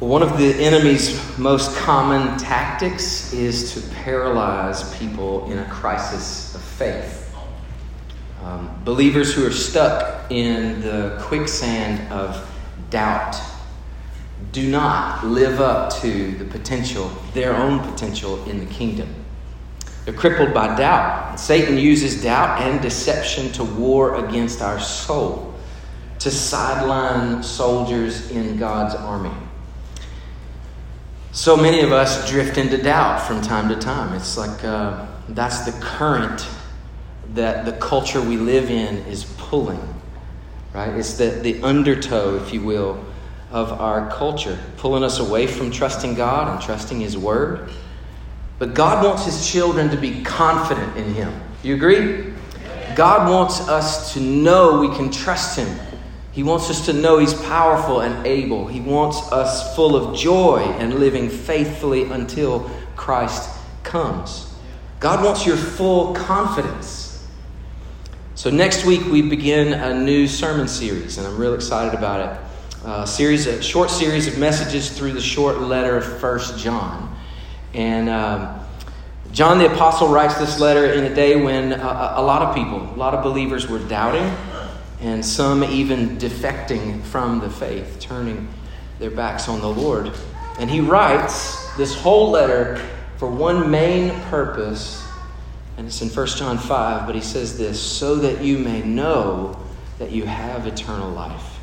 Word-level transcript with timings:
One 0.00 0.22
of 0.22 0.36
the 0.36 0.52
enemy's 0.52 1.38
most 1.38 1.74
common 1.78 2.36
tactics 2.36 3.32
is 3.32 3.72
to 3.72 3.94
paralyze 3.94 4.94
people 4.98 5.50
in 5.50 5.56
a 5.56 5.64
crisis 5.70 6.54
of 6.54 6.60
faith. 6.60 7.34
Um, 8.42 8.78
believers 8.84 9.32
who 9.32 9.46
are 9.46 9.50
stuck 9.50 10.30
in 10.30 10.82
the 10.82 11.16
quicksand 11.22 12.12
of 12.12 12.46
doubt 12.90 13.40
do 14.52 14.68
not 14.70 15.24
live 15.24 15.62
up 15.62 15.94
to 16.02 16.32
the 16.32 16.44
potential, 16.44 17.10
their 17.32 17.56
own 17.56 17.80
potential 17.90 18.44
in 18.44 18.58
the 18.58 18.66
kingdom. 18.66 19.08
They're 20.04 20.12
crippled 20.12 20.52
by 20.52 20.76
doubt. 20.76 21.40
Satan 21.40 21.78
uses 21.78 22.22
doubt 22.22 22.60
and 22.60 22.82
deception 22.82 23.50
to 23.52 23.64
war 23.64 24.26
against 24.26 24.60
our 24.60 24.78
soul, 24.78 25.54
to 26.18 26.30
sideline 26.30 27.42
soldiers 27.42 28.30
in 28.30 28.58
God's 28.58 28.94
army. 28.94 29.32
So 31.36 31.54
many 31.54 31.80
of 31.80 31.92
us 31.92 32.30
drift 32.30 32.56
into 32.56 32.78
doubt 32.78 33.18
from 33.18 33.42
time 33.42 33.68
to 33.68 33.76
time. 33.76 34.14
It's 34.14 34.38
like 34.38 34.64
uh, 34.64 35.06
that's 35.28 35.66
the 35.66 35.72
current 35.84 36.48
that 37.34 37.66
the 37.66 37.72
culture 37.72 38.22
we 38.22 38.38
live 38.38 38.70
in 38.70 38.96
is 39.04 39.24
pulling, 39.36 39.78
right? 40.72 40.88
It's 40.94 41.18
the, 41.18 41.26
the 41.26 41.62
undertow, 41.62 42.36
if 42.36 42.54
you 42.54 42.62
will, 42.62 43.04
of 43.50 43.70
our 43.70 44.10
culture, 44.10 44.58
pulling 44.78 45.04
us 45.04 45.18
away 45.18 45.46
from 45.46 45.70
trusting 45.70 46.14
God 46.14 46.54
and 46.54 46.58
trusting 46.64 47.00
His 47.00 47.18
Word. 47.18 47.68
But 48.58 48.72
God 48.72 49.04
wants 49.04 49.26
His 49.26 49.46
children 49.46 49.90
to 49.90 49.96
be 49.98 50.22
confident 50.24 50.96
in 50.96 51.12
Him. 51.12 51.38
You 51.62 51.74
agree? 51.74 52.32
God 52.94 53.30
wants 53.30 53.60
us 53.68 54.14
to 54.14 54.20
know 54.20 54.80
we 54.80 54.88
can 54.96 55.10
trust 55.10 55.58
Him. 55.58 55.68
He 56.36 56.42
wants 56.42 56.68
us 56.68 56.84
to 56.84 56.92
know 56.92 57.16
He's 57.16 57.32
powerful 57.32 58.02
and 58.02 58.26
able. 58.26 58.66
He 58.66 58.78
wants 58.78 59.16
us 59.32 59.74
full 59.74 59.96
of 59.96 60.14
joy 60.14 60.58
and 60.78 60.96
living 60.96 61.30
faithfully 61.30 62.02
until 62.02 62.70
Christ 62.94 63.48
comes. 63.82 64.54
God 65.00 65.24
wants 65.24 65.46
your 65.46 65.56
full 65.56 66.12
confidence. 66.12 67.26
So, 68.34 68.50
next 68.50 68.84
week 68.84 69.06
we 69.06 69.22
begin 69.22 69.72
a 69.72 69.98
new 69.98 70.28
sermon 70.28 70.68
series, 70.68 71.16
and 71.16 71.26
I'm 71.26 71.38
real 71.38 71.54
excited 71.54 71.98
about 71.98 72.20
it. 72.20 72.40
A 72.84 73.06
series, 73.06 73.46
a 73.46 73.62
short 73.62 73.88
series 73.88 74.26
of 74.26 74.36
messages 74.36 74.90
through 74.90 75.12
the 75.12 75.22
short 75.22 75.62
letter 75.62 75.96
of 75.96 76.04
First 76.20 76.58
John. 76.58 77.16
And 77.72 78.10
um, 78.10 78.60
John 79.32 79.56
the 79.56 79.72
Apostle 79.72 80.08
writes 80.08 80.36
this 80.36 80.60
letter 80.60 80.92
in 80.92 81.10
a 81.10 81.14
day 81.14 81.42
when 81.42 81.72
a, 81.72 82.12
a 82.16 82.22
lot 82.22 82.42
of 82.42 82.54
people, 82.54 82.82
a 82.82 82.98
lot 82.98 83.14
of 83.14 83.24
believers 83.24 83.66
were 83.68 83.78
doubting 83.78 84.30
and 85.00 85.24
some 85.24 85.62
even 85.64 86.16
defecting 86.18 87.02
from 87.02 87.40
the 87.40 87.50
faith, 87.50 87.98
turning 88.00 88.48
their 88.98 89.10
backs 89.10 89.48
on 89.48 89.60
the 89.60 89.68
Lord. 89.68 90.12
And 90.58 90.70
he 90.70 90.80
writes 90.80 91.74
this 91.76 91.94
whole 91.94 92.30
letter 92.30 92.80
for 93.18 93.30
one 93.30 93.70
main 93.70 94.18
purpose, 94.22 95.06
and 95.76 95.86
it's 95.86 96.00
in 96.00 96.08
1 96.08 96.26
John 96.28 96.58
5, 96.58 97.06
but 97.06 97.14
he 97.14 97.20
says 97.20 97.58
this 97.58 97.80
so 97.80 98.16
that 98.16 98.42
you 98.42 98.58
may 98.58 98.82
know 98.82 99.58
that 99.98 100.12
you 100.12 100.24
have 100.24 100.66
eternal 100.66 101.10
life. 101.10 101.58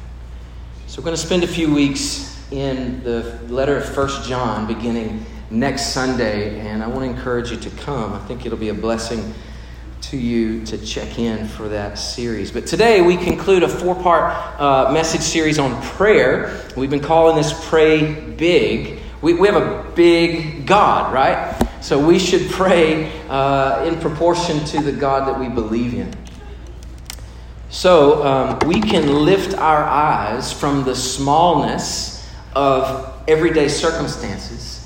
So 0.87 1.01
we're 1.01 1.05
going 1.05 1.17
to 1.17 1.21
spend 1.21 1.43
a 1.43 1.47
few 1.47 1.73
weeks 1.73 2.39
in 2.51 3.03
the 3.03 3.39
letter 3.47 3.77
of 3.77 3.97
1 3.97 4.23
John 4.23 4.67
beginning 4.67 5.25
next 5.49 5.87
Sunday, 5.87 6.59
and 6.59 6.83
I 6.83 6.87
want 6.87 7.01
to 7.01 7.09
encourage 7.09 7.51
you 7.51 7.57
to 7.57 7.69
come. 7.71 8.13
I 8.13 8.19
think 8.19 8.45
it'll 8.45 8.57
be 8.57 8.69
a 8.69 8.75
blessing 8.75 9.33
to 10.03 10.17
you 10.17 10.65
to 10.65 10.77
check 10.77 11.17
in 11.17 11.47
for 11.47 11.69
that 11.69 11.97
series. 11.97 12.51
But 12.51 12.67
today 12.67 13.01
we 13.01 13.15
conclude 13.15 13.63
a 13.63 13.69
four 13.69 13.95
part 13.95 14.33
uh, 14.59 14.91
message 14.91 15.21
series 15.21 15.59
on 15.59 15.81
prayer. 15.81 16.61
We've 16.75 16.89
been 16.89 16.99
calling 16.99 17.37
this 17.37 17.53
Pray 17.69 18.13
Big. 18.13 18.99
We, 19.21 19.33
we 19.33 19.47
have 19.47 19.61
a 19.61 19.89
big 19.95 20.67
God, 20.67 21.13
right? 21.13 21.57
So 21.81 22.05
we 22.05 22.19
should 22.19 22.51
pray 22.51 23.17
uh, 23.29 23.85
in 23.85 23.97
proportion 24.01 24.63
to 24.65 24.81
the 24.81 24.91
God 24.91 25.27
that 25.27 25.39
we 25.39 25.47
believe 25.47 25.93
in. 25.93 26.13
So 27.69 28.25
um, 28.25 28.59
we 28.67 28.81
can 28.81 29.23
lift 29.23 29.57
our 29.57 29.83
eyes 29.83 30.51
from 30.51 30.83
the 30.83 30.95
smallness 30.95 32.29
of 32.53 33.23
everyday 33.27 33.69
circumstances 33.69 34.82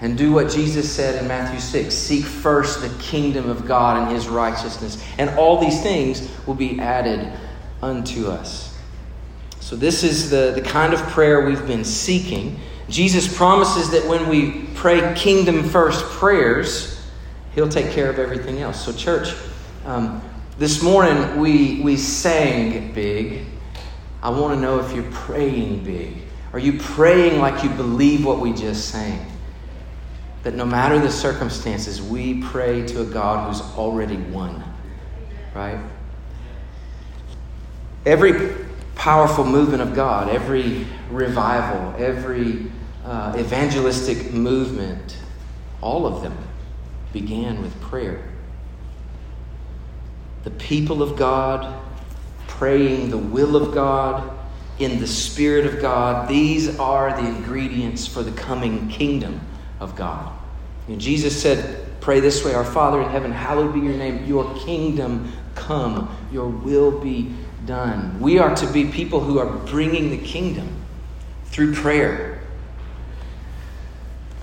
and 0.00 0.16
do 0.16 0.32
what 0.32 0.50
Jesus 0.50 0.90
said 0.90 1.20
in 1.20 1.28
Matthew 1.28 1.60
6 1.60 1.94
seek 1.94 2.24
first 2.24 2.80
the 2.80 2.88
kingdom 3.02 3.48
of 3.50 3.66
God 3.66 4.02
and 4.02 4.14
his 4.14 4.28
righteousness, 4.28 5.02
and 5.18 5.30
all 5.38 5.60
these 5.60 5.82
things 5.82 6.28
will 6.46 6.54
be 6.54 6.80
added 6.80 7.30
unto 7.82 8.28
us. 8.28 8.78
So, 9.60 9.76
this 9.76 10.02
is 10.02 10.30
the, 10.30 10.52
the 10.54 10.62
kind 10.62 10.94
of 10.94 11.00
prayer 11.10 11.44
we've 11.44 11.66
been 11.66 11.84
seeking. 11.84 12.58
Jesus 12.88 13.32
promises 13.36 13.90
that 13.90 14.06
when 14.06 14.28
we 14.28 14.64
pray 14.74 15.14
kingdom 15.14 15.62
first 15.62 16.04
prayers, 16.06 17.06
he'll 17.54 17.68
take 17.68 17.92
care 17.92 18.10
of 18.10 18.18
everything 18.18 18.60
else. 18.60 18.84
So, 18.84 18.92
church, 18.92 19.34
um, 19.84 20.22
this 20.58 20.82
morning 20.82 21.38
we, 21.38 21.80
we 21.82 21.96
sang 21.96 22.92
big. 22.92 23.44
I 24.22 24.30
want 24.30 24.54
to 24.54 24.60
know 24.60 24.80
if 24.80 24.92
you're 24.92 25.10
praying 25.12 25.84
big. 25.84 26.16
Are 26.52 26.58
you 26.58 26.78
praying 26.78 27.38
like 27.38 27.62
you 27.62 27.70
believe 27.70 28.24
what 28.24 28.40
we 28.40 28.52
just 28.52 28.88
sang? 28.88 29.24
That 30.42 30.54
no 30.54 30.64
matter 30.64 30.98
the 30.98 31.10
circumstances, 31.10 32.00
we 32.00 32.42
pray 32.42 32.86
to 32.86 33.02
a 33.02 33.04
God 33.04 33.48
who's 33.48 33.60
already 33.76 34.16
won. 34.16 34.62
Right? 35.54 35.78
Every 38.06 38.54
powerful 38.94 39.44
movement 39.44 39.82
of 39.82 39.94
God, 39.94 40.28
every 40.28 40.86
revival, 41.10 41.94
every 42.02 42.70
uh, 43.04 43.34
evangelistic 43.38 44.32
movement, 44.32 45.18
all 45.82 46.06
of 46.06 46.22
them 46.22 46.36
began 47.12 47.60
with 47.60 47.78
prayer. 47.80 48.26
The 50.44 50.50
people 50.52 51.02
of 51.02 51.16
God 51.16 51.82
praying 52.46 53.10
the 53.10 53.18
will 53.18 53.56
of 53.56 53.74
God 53.74 54.38
in 54.78 54.98
the 54.98 55.06
Spirit 55.06 55.66
of 55.66 55.82
God, 55.82 56.28
these 56.28 56.78
are 56.78 57.10
the 57.20 57.28
ingredients 57.28 58.06
for 58.06 58.22
the 58.22 58.32
coming 58.32 58.88
kingdom 58.88 59.40
of 59.80 59.96
God. 59.96 60.32
And 60.88 61.00
Jesus 61.00 61.40
said, 61.40 61.86
Pray 62.00 62.20
this 62.20 62.44
way 62.44 62.54
Our 62.54 62.64
Father 62.64 63.02
in 63.02 63.08
heaven, 63.08 63.32
hallowed 63.32 63.74
be 63.74 63.80
your 63.80 63.94
name. 63.94 64.24
Your 64.24 64.54
kingdom 64.60 65.32
come, 65.54 66.16
your 66.32 66.48
will 66.48 66.98
be 66.98 67.34
done. 67.66 68.18
We 68.20 68.38
are 68.38 68.54
to 68.56 68.66
be 68.66 68.86
people 68.86 69.20
who 69.20 69.38
are 69.38 69.46
bringing 69.46 70.10
the 70.10 70.18
kingdom 70.18 70.68
through 71.46 71.74
prayer. 71.74 72.40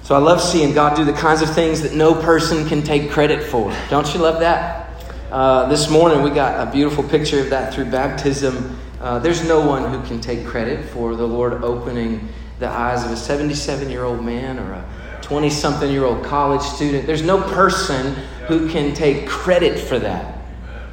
So 0.04 0.16
I 0.16 0.20
love 0.20 0.42
seeing 0.42 0.74
God 0.74 0.96
do 0.96 1.04
the 1.04 1.14
kinds 1.14 1.42
of 1.42 1.54
things 1.54 1.82
that 1.82 1.94
no 1.94 2.14
person 2.14 2.68
can 2.68 2.82
take 2.82 3.12
credit 3.12 3.44
for. 3.44 3.76
Don't 3.90 4.14
you 4.14 4.22
love 4.22 4.40
that? 4.40 4.90
Uh, 5.32 5.68
this 5.68 5.90
morning 5.90 6.22
we 6.22 6.30
got 6.30 6.66
a 6.66 6.72
beautiful 6.72 7.04
picture 7.04 7.42
of 7.42 7.50
that 7.50 7.74
through 7.74 7.92
baptism. 7.92 8.80
Uh, 9.02 9.20
there's 9.20 9.46
no 9.46 9.60
one 9.60 9.92
who 9.92 10.02
can 10.08 10.22
take 10.22 10.46
credit 10.46 10.86
for 10.86 11.16
the 11.16 11.28
Lord 11.28 11.54
opening 11.56 12.30
the 12.60 12.70
eyes 12.70 13.04
of 13.04 13.12
a 13.12 13.18
77 13.18 13.90
year 13.90 14.06
old 14.06 14.24
man 14.24 14.60
or 14.60 14.72
a 14.72 14.86
20 15.28 15.50
something 15.50 15.92
year 15.92 16.06
old 16.06 16.24
college 16.24 16.62
student. 16.62 17.06
There's 17.06 17.22
no 17.22 17.42
person 17.42 18.14
who 18.48 18.70
can 18.70 18.94
take 18.94 19.28
credit 19.28 19.78
for 19.78 20.00
that. 20.00 20.40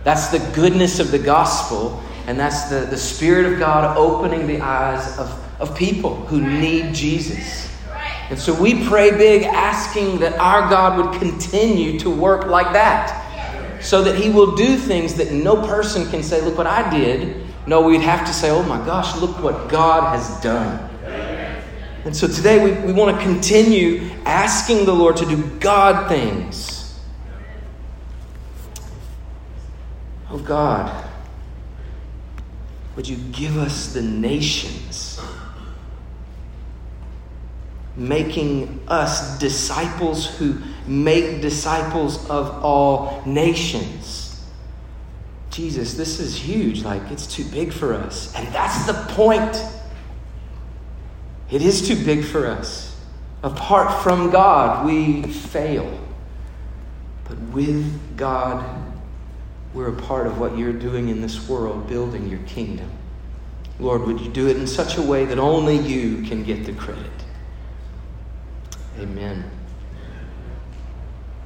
That's 0.03 0.27
the 0.29 0.41
goodness 0.53 0.99
of 0.99 1.13
the 1.13 1.21
gospel, 1.21 2.03
and 2.27 2.39
that's 2.39 2.69
the, 2.69 2.81
the 2.81 2.97
Spirit 2.97 3.53
of 3.53 3.61
God 3.61 3.97
opening 3.97 4.49
the 4.49 4.61
eyes 4.61 5.17
of, 5.19 5.31
of 5.61 5.77
people 5.77 6.17
who 6.27 6.41
need 6.41 6.93
Jesus. 6.97 7.73
And 8.29 8.37
so 8.37 8.53
we 8.61 8.85
pray 8.89 9.13
big, 9.13 9.45
asking 9.45 10.19
that 10.19 10.37
our 10.41 10.69
God 10.69 10.99
would 10.99 11.21
continue 11.21 11.97
to 12.01 12.11
work 12.11 12.47
like 12.47 12.73
that, 12.73 13.81
so 13.81 14.03
that 14.03 14.17
He 14.17 14.31
will 14.31 14.57
do 14.57 14.77
things 14.77 15.15
that 15.15 15.31
no 15.31 15.65
person 15.65 16.11
can 16.11 16.25
say, 16.25 16.41
Look 16.41 16.59
what 16.59 16.67
I 16.67 16.91
did. 16.91 17.47
No, 17.69 17.83
we'd 17.83 18.01
have 18.01 18.27
to 18.27 18.33
say, 18.33 18.51
Oh 18.51 18.65
my 18.65 18.85
gosh, 18.85 19.17
look 19.21 19.41
what 19.41 19.69
God 19.69 20.19
has 20.19 20.41
done. 20.43 20.91
And 22.05 22.15
so 22.15 22.29
today 22.29 22.63
we, 22.63 22.73
we 22.87 22.93
want 22.93 23.17
to 23.17 23.23
continue 23.23 24.11
asking 24.27 24.85
the 24.85 24.93
Lord 24.93 25.17
to 25.17 25.27
do 25.27 25.43
God 25.59 26.09
things. 26.09 27.01
Oh 30.31 30.39
God, 30.39 31.09
would 32.95 33.09
you 33.09 33.17
give 33.33 33.57
us 33.57 33.95
the 33.95 34.03
nations, 34.03 35.19
making 37.97 38.81
us 38.87 39.39
disciples 39.39 40.27
who 40.37 40.59
make 40.87 41.41
disciples 41.41 42.29
of 42.29 42.63
all 42.63 43.23
nations? 43.25 44.45
Jesus, 45.51 45.95
this 45.95 46.19
is 46.19 46.37
huge. 46.37 46.83
Like, 46.83 47.03
it's 47.13 47.29
too 47.29 47.45
big 47.45 47.73
for 47.73 47.95
us. 47.95 48.35
And 48.35 48.47
that's 48.49 48.87
the 48.87 48.95
point. 49.15 49.65
It 51.55 51.63
is 51.63 51.87
too 51.87 51.95
big 52.05 52.25
for 52.25 52.49
us. 52.49 53.01
Apart 53.45 54.03
from 54.03 54.31
God, 54.31 54.85
we 54.85 55.23
fail. 55.23 56.01
But 57.29 57.39
with 57.39 58.17
God, 58.17 58.65
we're 59.73 59.91
a 59.91 60.03
part 60.03 60.27
of 60.27 60.41
what 60.41 60.59
you're 60.59 60.73
doing 60.73 61.11
in 61.11 61.21
this 61.21 61.49
world, 61.49 61.87
building 61.87 62.29
your 62.29 62.41
kingdom. 62.41 62.91
Lord, 63.79 64.03
would 64.03 64.21
you 64.21 64.33
do 64.33 64.49
it 64.49 64.57
in 64.57 64.67
such 64.67 64.97
a 64.97 65.03
way 65.03 65.27
that 65.27 65.39
only 65.39 65.77
you 65.77 66.23
can 66.23 66.43
get 66.43 66.67
the 66.67 66.73
credit? 66.73 67.13
Amen. 68.99 69.49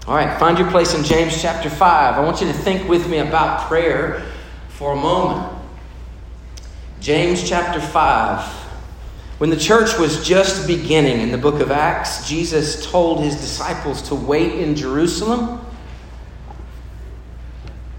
All 0.06 0.14
right, 0.14 0.40
find 0.40 0.58
your 0.58 0.70
place 0.70 0.94
in 0.94 1.04
James 1.04 1.38
chapter 1.38 1.68
5. 1.68 2.14
I 2.14 2.20
want 2.20 2.40
you 2.40 2.46
to 2.46 2.54
think 2.54 2.88
with 2.88 3.06
me 3.10 3.18
about 3.18 3.68
prayer 3.68 4.24
for 4.70 4.92
a 4.92 4.96
moment. 4.96 5.52
James 6.98 7.46
chapter 7.46 7.78
5. 7.78 8.57
When 9.38 9.50
the 9.50 9.56
church 9.56 9.96
was 9.96 10.26
just 10.26 10.66
beginning 10.66 11.20
in 11.20 11.30
the 11.30 11.38
book 11.38 11.60
of 11.60 11.70
Acts, 11.70 12.28
Jesus 12.28 12.84
told 12.84 13.20
his 13.20 13.36
disciples 13.36 14.02
to 14.08 14.16
wait 14.16 14.60
in 14.60 14.74
Jerusalem 14.74 15.64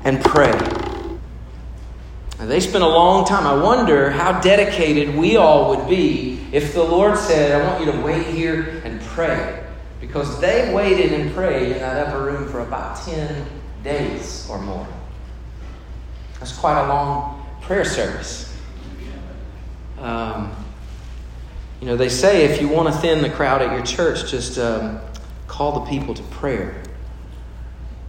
and 0.04 0.22
pray. 0.22 0.52
Now, 2.40 2.46
they 2.46 2.60
spent 2.60 2.84
a 2.84 2.88
long 2.88 3.26
time. 3.26 3.48
I 3.48 3.62
wonder 3.62 4.10
how 4.10 4.42
dedicated 4.42 5.16
we 5.16 5.38
all 5.38 5.70
would 5.70 5.88
be 5.88 6.46
if 6.52 6.74
the 6.74 6.84
Lord 6.84 7.18
said, 7.18 7.62
I 7.62 7.66
want 7.66 7.86
you 7.86 7.92
to 7.92 8.00
wait 8.02 8.28
here 8.28 8.82
and 8.84 9.00
pray 9.02 9.64
because 10.02 10.42
they 10.42 10.74
waited 10.74 11.14
and 11.14 11.34
prayed 11.34 11.72
in 11.72 11.80
that 11.80 12.08
upper 12.08 12.22
room 12.22 12.50
for 12.50 12.60
about 12.62 13.02
10 13.06 13.46
days 13.84 14.46
or 14.50 14.60
more. 14.60 14.88
That's 16.40 16.58
quite 16.58 16.84
a 16.84 16.88
long 16.88 17.46
prayer 17.62 17.86
service. 17.86 18.54
Um, 20.00 20.54
you 21.80 21.88
know, 21.88 21.96
they 21.96 22.10
say 22.10 22.44
if 22.44 22.62
you 22.62 22.68
want 22.68 22.94
to 22.94 23.00
thin 23.00 23.22
the 23.22 23.30
crowd 23.30 23.62
at 23.62 23.72
your 23.72 23.86
church, 23.86 24.30
just 24.30 24.58
um, 24.60 25.00
call 25.48 25.80
the 25.80 25.90
people 25.90 26.14
to 26.14 26.24
prayer. 26.24 26.82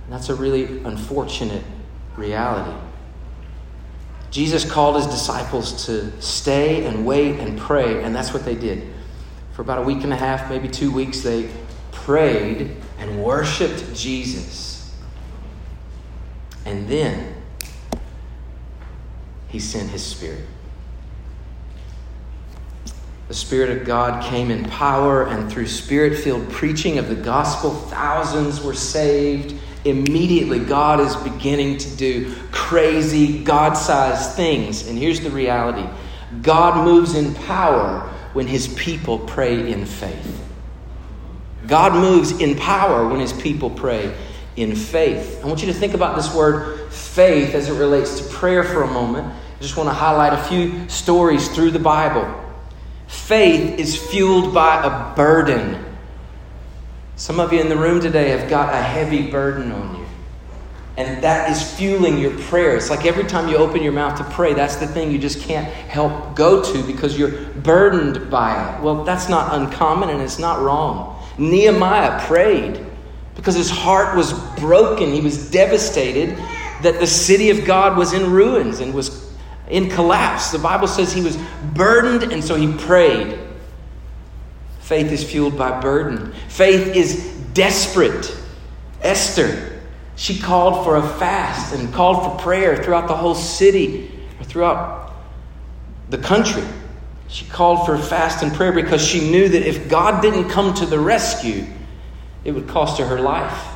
And 0.05 0.13
that's 0.13 0.29
a 0.29 0.35
really 0.35 0.83
unfortunate 0.83 1.63
reality. 2.17 2.77
Jesus 4.31 4.69
called 4.69 4.97
his 4.97 5.07
disciples 5.07 5.87
to 5.87 6.21
stay 6.21 6.85
and 6.85 7.05
wait 7.05 7.39
and 7.39 7.59
pray, 7.59 8.03
and 8.03 8.15
that's 8.15 8.33
what 8.33 8.45
they 8.45 8.55
did. 8.55 8.89
For 9.53 9.63
about 9.63 9.79
a 9.79 9.83
week 9.83 10.03
and 10.05 10.13
a 10.13 10.17
half, 10.17 10.49
maybe 10.49 10.69
two 10.69 10.93
weeks, 10.93 11.21
they 11.21 11.51
prayed 11.91 12.77
and 12.99 13.23
worshiped 13.23 13.95
Jesus. 13.95 14.95
And 16.65 16.89
then 16.89 17.35
he 19.49 19.59
sent 19.59 19.91
his 19.91 20.05
spirit. 20.05 20.45
The 23.31 23.37
Spirit 23.37 23.71
of 23.71 23.87
God 23.87 24.25
came 24.25 24.51
in 24.51 24.65
power, 24.65 25.29
and 25.29 25.49
through 25.49 25.69
spirit 25.69 26.19
filled 26.19 26.51
preaching 26.51 26.99
of 26.99 27.09
the 27.09 27.15
gospel, 27.15 27.71
thousands 27.71 28.61
were 28.61 28.75
saved. 28.75 29.55
Immediately, 29.85 30.59
God 30.59 30.99
is 30.99 31.15
beginning 31.15 31.79
to 31.79 31.97
do 31.97 32.35
crazy, 32.51 33.45
God 33.45 33.75
sized 33.75 34.33
things. 34.33 34.89
And 34.89 34.99
here's 34.99 35.21
the 35.21 35.31
reality 35.31 35.89
God 36.43 36.85
moves 36.85 37.15
in 37.15 37.33
power 37.37 38.01
when 38.33 38.49
his 38.49 38.67
people 38.75 39.21
pray 39.21 39.71
in 39.71 39.87
faith. 39.87 40.45
God 41.69 41.93
moves 41.93 42.33
in 42.33 42.57
power 42.57 43.09
when 43.09 43.21
his 43.21 43.33
people 43.33 43.71
pray 43.71 44.13
in 44.57 44.75
faith. 44.75 45.41
I 45.45 45.47
want 45.47 45.61
you 45.61 45.69
to 45.69 45.79
think 45.79 45.95
about 45.95 46.17
this 46.17 46.35
word 46.35 46.91
faith 46.91 47.55
as 47.55 47.69
it 47.69 47.79
relates 47.79 48.19
to 48.19 48.25
prayer 48.35 48.65
for 48.65 48.83
a 48.83 48.89
moment. 48.89 49.29
I 49.29 49.63
just 49.63 49.77
want 49.77 49.89
to 49.89 49.95
highlight 49.95 50.33
a 50.33 50.43
few 50.49 50.89
stories 50.89 51.47
through 51.47 51.71
the 51.71 51.79
Bible. 51.79 52.40
Faith 53.11 53.77
is 53.81 53.97
fueled 53.97 54.55
by 54.55 54.85
a 54.85 55.17
burden. 55.17 55.85
Some 57.17 57.41
of 57.41 57.53
you 57.53 57.61
in 57.61 57.69
the 57.69 57.77
room 57.77 58.01
today 58.01 58.29
have 58.29 58.49
got 58.49 58.73
a 58.73 58.81
heavy 58.81 59.29
burden 59.29 59.73
on 59.73 59.97
you. 59.97 60.07
And 60.97 61.21
that 61.25 61.51
is 61.51 61.75
fueling 61.75 62.19
your 62.19 62.39
prayer. 62.39 62.77
It's 62.77 62.89
like 62.89 63.05
every 63.05 63.25
time 63.25 63.49
you 63.49 63.57
open 63.57 63.83
your 63.83 63.93
mouth 63.93 64.17
to 64.19 64.25
pray, 64.33 64.55
that's 64.55 64.77
the 64.77 64.87
thing 64.87 65.11
you 65.11 65.19
just 65.19 65.41
can't 65.41 65.67
help 65.67 66.37
go 66.37 66.63
to 66.63 66.83
because 66.85 67.19
you're 67.19 67.33
burdened 67.57 68.31
by 68.31 68.77
it. 68.77 68.81
Well, 68.81 69.03
that's 69.03 69.29
not 69.29 69.61
uncommon 69.61 70.09
and 70.11 70.23
it's 70.23 70.39
not 70.39 70.61
wrong. 70.61 71.21
Nehemiah 71.37 72.25
prayed 72.27 72.87
because 73.35 73.57
his 73.57 73.71
heart 73.71 74.17
was 74.17 74.33
broken. 74.57 75.13
He 75.13 75.21
was 75.21 75.51
devastated 75.51 76.39
that 76.83 77.01
the 77.01 77.09
city 77.09 77.51
of 77.51 77.65
God 77.65 77.99
was 77.99 78.13
in 78.13 78.31
ruins 78.31 78.79
and 78.79 78.95
was 78.95 79.20
in 79.71 79.89
collapse. 79.89 80.51
The 80.51 80.59
Bible 80.59 80.89
says 80.89 81.13
he 81.13 81.23
was 81.23 81.39
burdened, 81.75 82.33
and 82.33 82.43
so 82.43 82.57
he 82.57 82.73
prayed. 82.73 83.39
Faith 84.81 85.13
is 85.13 85.23
fueled 85.23 85.57
by 85.57 85.81
burden, 85.81 86.33
faith 86.49 86.97
is 86.97 87.31
desperate. 87.55 88.37
Esther, 89.03 89.81
she 90.17 90.39
called 90.39 90.85
for 90.85 90.97
a 90.97 91.03
fast 91.03 91.75
and 91.75 91.93
called 91.95 92.23
for 92.23 92.43
prayer 92.43 92.83
throughout 92.83 93.09
the 93.09 93.17
whole 93.17 93.35
city 93.35 94.11
or 94.39 94.45
throughout 94.45 95.15
the 96.11 96.19
country. 96.19 96.65
She 97.29 97.47
called 97.47 97.87
for 97.87 97.97
fast 97.97 98.43
and 98.43 98.53
prayer 98.53 98.73
because 98.73 99.07
she 99.07 99.31
knew 99.31 99.49
that 99.49 99.63
if 99.67 99.89
God 99.89 100.21
didn't 100.21 100.51
come 100.51 100.75
to 100.75 100.85
the 100.85 100.99
rescue, 100.99 101.65
it 102.45 102.53
would 102.53 102.69
cost 102.69 102.99
her 102.99 103.07
her 103.07 103.21
life. 103.21 103.69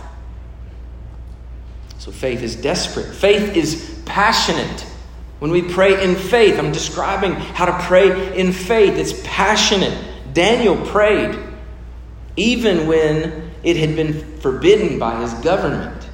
So 1.99 2.11
faith 2.11 2.43
is 2.43 2.57
desperate. 2.57 3.15
Faith 3.15 3.57
is 3.57 4.03
passionate. 4.05 4.85
When 5.45 5.53
we 5.53 5.61
pray 5.61 6.03
in 6.03 6.17
faith, 6.17 6.59
I'm 6.59 6.73
describing 6.73 7.35
how 7.35 7.67
to 7.67 7.79
pray 7.85 8.35
in 8.35 8.51
faith. 8.51 8.97
It's 8.97 9.13
passionate. 9.25 9.95
Daniel 10.33 10.75
prayed 10.87 11.39
even 12.35 12.87
when 12.87 13.51
it 13.63 13.77
had 13.77 13.95
been 13.95 14.39
forbidden 14.39 14.99
by 14.99 15.21
his 15.21 15.35
government. 15.35 16.09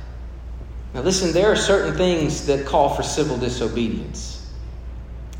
Now, 0.94 1.02
listen, 1.02 1.32
there 1.32 1.46
are 1.46 1.54
certain 1.54 1.96
things 1.96 2.46
that 2.46 2.66
call 2.66 2.96
for 2.96 3.04
civil 3.04 3.36
disobedience. 3.36 4.52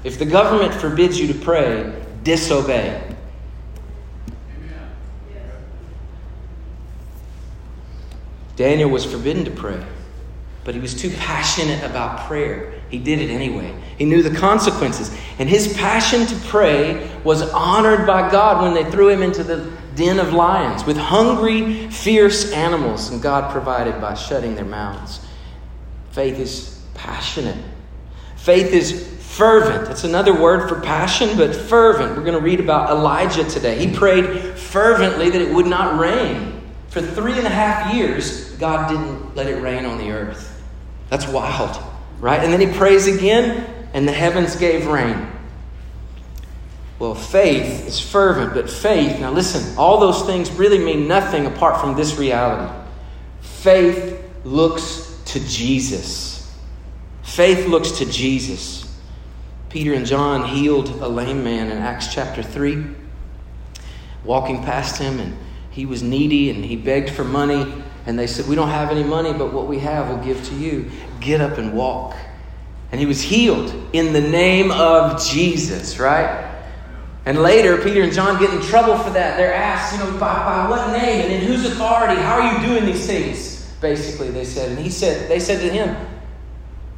If 0.04 0.20
the 0.20 0.24
government 0.24 0.72
forbids 0.72 1.18
you 1.18 1.26
to 1.32 1.34
pray, 1.34 1.92
disobey. 2.22 3.16
Daniel 8.54 8.88
was 8.88 9.04
forbidden 9.04 9.44
to 9.46 9.50
pray, 9.50 9.84
but 10.62 10.76
he 10.76 10.80
was 10.80 10.94
too 10.94 11.10
passionate 11.10 11.82
about 11.82 12.28
prayer. 12.28 12.79
He 12.90 12.98
did 12.98 13.20
it 13.20 13.30
anyway. 13.30 13.74
He 13.98 14.04
knew 14.04 14.22
the 14.22 14.36
consequences. 14.36 15.16
And 15.38 15.48
his 15.48 15.74
passion 15.74 16.26
to 16.26 16.36
pray 16.48 17.08
was 17.22 17.42
honored 17.52 18.06
by 18.06 18.30
God 18.30 18.62
when 18.62 18.74
they 18.74 18.90
threw 18.90 19.08
him 19.08 19.22
into 19.22 19.44
the 19.44 19.70
den 19.94 20.18
of 20.18 20.32
lions 20.32 20.84
with 20.84 20.96
hungry, 20.96 21.88
fierce 21.90 22.52
animals, 22.52 23.10
and 23.10 23.22
God 23.22 23.52
provided 23.52 24.00
by 24.00 24.14
shutting 24.14 24.54
their 24.54 24.64
mouths. 24.64 25.24
Faith 26.10 26.38
is 26.38 26.82
passionate. 26.94 27.56
Faith 28.36 28.72
is 28.72 29.18
fervent. 29.20 29.86
That's 29.86 30.04
another 30.04 30.38
word 30.38 30.68
for 30.68 30.80
passion, 30.80 31.36
but 31.36 31.54
fervent. 31.54 32.16
We're 32.16 32.24
going 32.24 32.38
to 32.38 32.44
read 32.44 32.58
about 32.58 32.90
Elijah 32.90 33.44
today. 33.44 33.86
He 33.86 33.94
prayed 33.94 34.58
fervently 34.58 35.30
that 35.30 35.40
it 35.40 35.54
would 35.54 35.66
not 35.66 36.00
rain. 36.00 36.60
For 36.88 37.00
three 37.00 37.34
and 37.34 37.46
a 37.46 37.50
half 37.50 37.94
years, 37.94 38.50
God 38.52 38.88
didn't 38.88 39.36
let 39.36 39.46
it 39.46 39.62
rain 39.62 39.84
on 39.84 39.98
the 39.98 40.10
earth. 40.10 40.60
That's 41.08 41.28
wild, 41.28 41.80
right? 42.20 42.40
And 42.40 42.52
then 42.52 42.60
he 42.60 42.78
prays 42.78 43.06
again, 43.06 43.66
and 43.92 44.06
the 44.06 44.12
heavens 44.12 44.56
gave 44.56 44.86
rain. 44.86 45.26
Well, 46.98 47.14
faith 47.14 47.86
is 47.86 47.98
fervent, 47.98 48.52
but 48.52 48.68
faith, 48.68 49.18
now 49.20 49.32
listen, 49.32 49.76
all 49.78 49.98
those 49.98 50.22
things 50.24 50.50
really 50.50 50.78
mean 50.78 51.08
nothing 51.08 51.46
apart 51.46 51.80
from 51.80 51.96
this 51.96 52.16
reality. 52.18 52.70
Faith 53.40 54.22
looks 54.44 55.18
to 55.26 55.40
Jesus. 55.48 56.54
Faith 57.22 57.66
looks 57.66 57.92
to 57.92 58.04
Jesus. 58.04 58.86
Peter 59.70 59.94
and 59.94 60.04
John 60.04 60.48
healed 60.48 60.88
a 61.00 61.08
lame 61.08 61.42
man 61.42 61.70
in 61.70 61.78
Acts 61.78 62.12
chapter 62.12 62.42
3, 62.42 62.84
walking 64.24 64.62
past 64.62 65.00
him, 65.00 65.20
and 65.20 65.38
he 65.70 65.86
was 65.86 66.02
needy 66.02 66.50
and 66.50 66.64
he 66.64 66.76
begged 66.76 67.10
for 67.10 67.24
money. 67.24 67.72
And 68.10 68.18
they 68.18 68.26
said, 68.26 68.48
We 68.48 68.56
don't 68.56 68.70
have 68.70 68.90
any 68.90 69.04
money, 69.04 69.32
but 69.32 69.52
what 69.52 69.68
we 69.68 69.78
have 69.78 70.08
we'll 70.08 70.24
give 70.24 70.44
to 70.46 70.54
you. 70.56 70.90
Get 71.20 71.40
up 71.40 71.58
and 71.58 71.72
walk. 71.72 72.16
And 72.90 72.98
he 72.98 73.06
was 73.06 73.22
healed 73.22 73.72
in 73.92 74.12
the 74.12 74.20
name 74.20 74.72
of 74.72 75.22
Jesus, 75.22 76.00
right? 76.00 76.48
And 77.24 77.40
later, 77.40 77.76
Peter 77.76 78.02
and 78.02 78.12
John 78.12 78.40
get 78.40 78.52
in 78.52 78.60
trouble 78.62 78.98
for 78.98 79.10
that. 79.10 79.36
They're 79.36 79.54
asked, 79.54 79.92
you 79.92 80.00
know, 80.00 80.10
by, 80.18 80.34
by 80.44 80.68
what 80.68 80.90
name 80.90 81.22
and 81.22 81.32
in 81.32 81.42
whose 81.42 81.64
authority? 81.64 82.20
How 82.20 82.40
are 82.40 82.52
you 82.52 82.66
doing 82.66 82.84
these 82.84 83.06
things? 83.06 83.72
Basically, 83.80 84.30
they 84.32 84.44
said. 84.44 84.70
And 84.70 84.80
he 84.80 84.90
said, 84.90 85.30
they 85.30 85.38
said 85.38 85.60
to 85.60 85.70
him, 85.70 85.94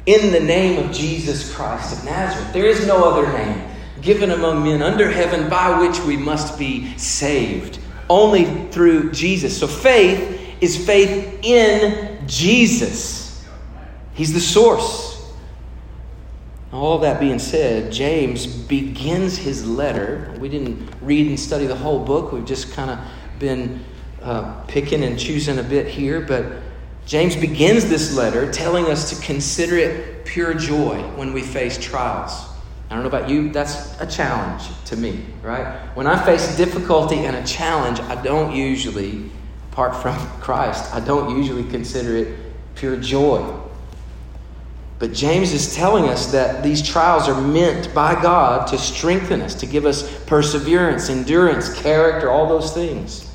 in 0.07 0.31
the 0.31 0.39
name 0.39 0.83
of 0.83 0.91
Jesus 0.91 1.53
Christ 1.53 1.95
of 1.95 2.05
Nazareth. 2.05 2.51
There 2.53 2.65
is 2.65 2.87
no 2.87 3.07
other 3.07 3.31
name 3.31 3.69
given 4.01 4.31
among 4.31 4.63
men 4.63 4.81
under 4.81 5.11
heaven 5.11 5.47
by 5.47 5.79
which 5.79 5.99
we 5.99 6.17
must 6.17 6.57
be 6.57 6.97
saved. 6.97 7.77
Only 8.09 8.45
through 8.71 9.11
Jesus. 9.11 9.59
So 9.59 9.67
faith 9.67 10.42
is 10.63 10.83
faith 10.83 11.39
in 11.43 12.27
Jesus. 12.27 13.45
He's 14.13 14.33
the 14.33 14.39
source. 14.39 15.31
All 16.71 16.97
that 16.99 17.19
being 17.19 17.37
said, 17.37 17.91
James 17.91 18.47
begins 18.47 19.37
his 19.37 19.67
letter. 19.67 20.35
We 20.39 20.49
didn't 20.49 20.89
read 21.01 21.27
and 21.27 21.39
study 21.39 21.67
the 21.67 21.75
whole 21.75 22.03
book. 22.03 22.31
We've 22.31 22.45
just 22.45 22.71
kind 22.73 22.89
of 22.89 22.99
been 23.37 23.83
uh, 24.23 24.63
picking 24.63 25.03
and 25.03 25.19
choosing 25.19 25.59
a 25.59 25.63
bit 25.63 25.87
here, 25.87 26.21
but 26.21 26.45
James 27.05 27.35
begins 27.35 27.89
this 27.89 28.15
letter 28.15 28.51
telling 28.51 28.85
us 28.85 29.09
to 29.09 29.25
consider 29.25 29.77
it 29.77 30.25
pure 30.25 30.53
joy 30.53 30.99
when 31.15 31.33
we 31.33 31.41
face 31.41 31.77
trials. 31.77 32.31
I 32.89 32.95
don't 32.95 33.03
know 33.03 33.09
about 33.09 33.29
you, 33.29 33.51
that's 33.51 33.99
a 33.99 34.07
challenge 34.07 34.63
to 34.85 34.95
me, 34.95 35.25
right? 35.41 35.79
When 35.95 36.07
I 36.07 36.23
face 36.23 36.55
difficulty 36.55 37.17
and 37.25 37.35
a 37.35 37.43
challenge, 37.43 37.99
I 37.99 38.21
don't 38.21 38.55
usually, 38.55 39.29
apart 39.73 39.95
from 39.95 40.15
Christ, 40.39 40.93
I 40.93 40.99
don't 40.99 41.35
usually 41.35 41.63
consider 41.63 42.15
it 42.15 42.37
pure 42.75 42.95
joy. 42.95 43.59
But 44.99 45.11
James 45.11 45.51
is 45.51 45.75
telling 45.75 46.05
us 46.05 46.31
that 46.31 46.63
these 46.63 46.81
trials 46.81 47.27
are 47.27 47.41
meant 47.41 47.93
by 47.93 48.13
God 48.21 48.67
to 48.67 48.77
strengthen 48.77 49.41
us, 49.41 49.55
to 49.55 49.65
give 49.65 49.85
us 49.85 50.23
perseverance, 50.25 51.09
endurance, 51.09 51.73
character, 51.81 52.31
all 52.31 52.47
those 52.47 52.71
things. 52.71 53.29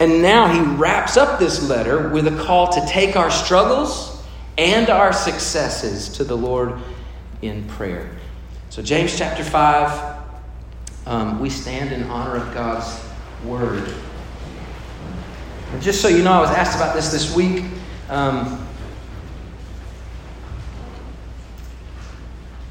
And 0.00 0.20
now 0.20 0.48
he 0.48 0.60
wraps 0.76 1.16
up 1.16 1.38
this 1.38 1.66
letter 1.66 2.08
with 2.08 2.26
a 2.26 2.44
call 2.44 2.72
to 2.72 2.84
take 2.86 3.16
our 3.16 3.30
struggles 3.30 4.22
and 4.58 4.90
our 4.90 5.12
successes 5.12 6.08
to 6.16 6.24
the 6.24 6.36
Lord 6.36 6.74
in 7.40 7.66
prayer. 7.68 8.10
So, 8.70 8.82
James 8.82 9.16
chapter 9.16 9.44
5, 9.44 10.16
um, 11.06 11.40
we 11.40 11.48
stand 11.48 11.92
in 11.92 12.02
honor 12.10 12.36
of 12.36 12.52
God's 12.52 13.00
word. 13.44 13.94
And 15.74 15.82
just 15.82 16.00
so 16.00 16.06
you 16.06 16.22
know, 16.22 16.30
I 16.30 16.40
was 16.40 16.50
asked 16.50 16.76
about 16.76 16.94
this 16.94 17.10
this 17.10 17.34
week. 17.34 17.64
Um, 18.08 18.64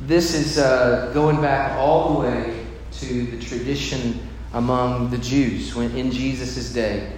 this 0.06 0.34
is 0.34 0.58
uh, 0.58 1.12
going 1.14 1.42
back 1.42 1.78
all 1.78 2.14
the 2.14 2.20
way 2.22 2.66
to 2.94 3.26
the 3.26 3.38
tradition 3.42 4.26
among 4.54 5.10
the 5.10 5.18
Jews 5.18 5.76
when, 5.76 5.92
in 5.98 6.12
Jesus' 6.12 6.72
day. 6.72 7.12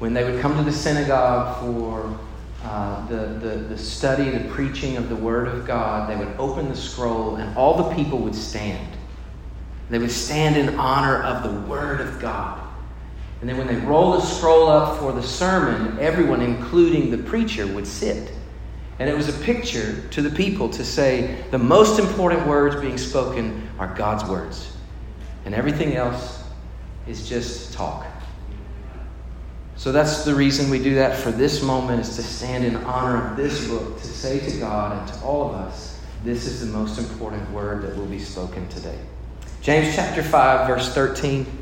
When 0.00 0.12
they 0.12 0.28
would 0.28 0.40
come 0.40 0.56
to 0.56 0.64
the 0.64 0.72
synagogue 0.76 1.60
for 1.60 2.18
uh, 2.64 3.06
the, 3.06 3.38
the, 3.38 3.56
the 3.58 3.78
study, 3.78 4.28
the 4.28 4.48
preaching 4.48 4.96
of 4.96 5.08
the 5.08 5.14
Word 5.14 5.46
of 5.46 5.64
God, 5.64 6.10
they 6.10 6.16
would 6.16 6.34
open 6.36 6.68
the 6.68 6.76
scroll 6.76 7.36
and 7.36 7.56
all 7.56 7.88
the 7.88 7.94
people 7.94 8.18
would 8.18 8.34
stand. 8.34 8.88
They 9.88 10.00
would 10.00 10.10
stand 10.10 10.56
in 10.56 10.80
honor 10.80 11.22
of 11.22 11.44
the 11.44 11.60
Word 11.70 12.00
of 12.00 12.18
God. 12.18 12.61
And 13.42 13.48
then 13.48 13.58
when 13.58 13.66
they 13.66 13.74
roll 13.74 14.12
the 14.12 14.20
scroll 14.20 14.68
up 14.68 15.00
for 15.00 15.10
the 15.10 15.22
sermon, 15.22 15.98
everyone, 15.98 16.40
including 16.40 17.10
the 17.10 17.18
preacher, 17.18 17.66
would 17.66 17.88
sit. 17.88 18.30
And 19.00 19.10
it 19.10 19.16
was 19.16 19.28
a 19.28 19.32
picture 19.42 20.08
to 20.10 20.22
the 20.22 20.30
people 20.30 20.68
to 20.68 20.84
say 20.84 21.42
the 21.50 21.58
most 21.58 21.98
important 21.98 22.46
words 22.46 22.76
being 22.80 22.96
spoken 22.96 23.68
are 23.80 23.92
God's 23.96 24.22
words. 24.30 24.76
And 25.44 25.56
everything 25.56 25.96
else 25.96 26.44
is 27.08 27.28
just 27.28 27.72
talk. 27.72 28.06
So 29.74 29.90
that's 29.90 30.24
the 30.24 30.36
reason 30.36 30.70
we 30.70 30.80
do 30.80 30.94
that 30.94 31.18
for 31.18 31.32
this 31.32 31.64
moment 31.64 32.00
is 32.00 32.14
to 32.14 32.22
stand 32.22 32.64
in 32.64 32.76
honor 32.76 33.28
of 33.28 33.36
this 33.36 33.66
book, 33.66 33.98
to 33.98 34.06
say 34.06 34.38
to 34.38 34.58
God 34.60 34.96
and 34.96 35.18
to 35.18 35.24
all 35.24 35.48
of 35.48 35.56
us, 35.56 36.00
this 36.22 36.46
is 36.46 36.60
the 36.60 36.66
most 36.66 36.96
important 36.96 37.50
word 37.50 37.82
that 37.82 37.96
will 37.96 38.06
be 38.06 38.20
spoken 38.20 38.68
today. 38.68 38.98
James 39.62 39.96
chapter 39.96 40.22
5, 40.22 40.68
verse 40.68 40.94
13. 40.94 41.61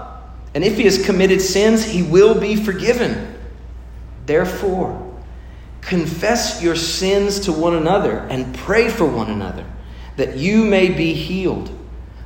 And 0.53 0.63
if 0.63 0.77
he 0.77 0.83
has 0.83 1.05
committed 1.05 1.41
sins, 1.41 1.85
he 1.85 2.03
will 2.03 2.39
be 2.39 2.55
forgiven. 2.55 3.35
Therefore, 4.25 5.11
confess 5.81 6.61
your 6.61 6.75
sins 6.75 7.39
to 7.41 7.53
one 7.53 7.75
another 7.75 8.19
and 8.29 8.53
pray 8.55 8.89
for 8.89 9.05
one 9.05 9.29
another 9.29 9.65
that 10.17 10.37
you 10.37 10.63
may 10.63 10.89
be 10.89 11.13
healed. 11.13 11.69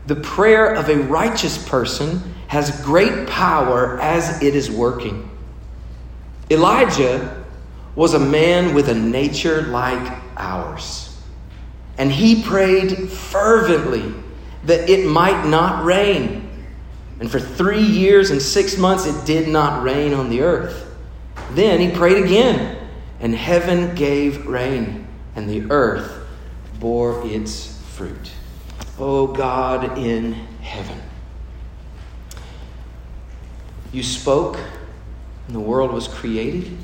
The 0.08 0.15
prayer 0.15 0.74
of 0.74 0.89
a 0.89 0.98
righteous 0.98 1.67
person 1.67 2.36
has 2.48 2.82
great 2.84 3.27
power 3.27 4.00
as 4.01 4.41
it 4.41 4.55
is 4.55 4.70
working. 4.70 5.29
Elijah 6.50 7.44
was 7.96 8.13
a 8.13 8.20
man 8.20 8.75
with 8.75 8.89
a 8.89 8.94
nature 8.94 9.63
like 9.63 10.22
ours, 10.38 11.17
and 11.98 12.12
he 12.12 12.44
prayed 12.44 13.10
fervently 13.10 14.13
that 14.65 14.89
it 14.89 15.08
might 15.08 15.48
not 15.48 15.86
rain. 15.86 16.44
And 17.19 17.31
for 17.31 17.39
three 17.39 17.84
years 17.84 18.31
and 18.31 18.41
six 18.41 18.77
months, 18.77 19.05
it 19.05 19.25
did 19.25 19.48
not 19.48 19.84
rain 19.84 20.13
on 20.13 20.29
the 20.29 20.41
earth. 20.41 20.93
Then 21.51 21.79
he 21.79 21.89
prayed 21.89 22.24
again, 22.24 22.77
and 23.19 23.34
heaven 23.34 23.95
gave 23.95 24.45
rain, 24.45 25.07
and 25.36 25.50
the 25.50 25.72
earth 25.72 26.27
bore 26.79 27.25
its 27.25 27.81
fruit. 27.93 28.31
Oh 29.00 29.27
God 29.27 29.98
in 29.98 30.34
heaven. 30.62 31.01
You 33.93 34.03
spoke, 34.03 34.60
and 35.48 35.55
the 35.55 35.62
world 35.62 35.93
was 35.93 36.10
created. 36.10 36.77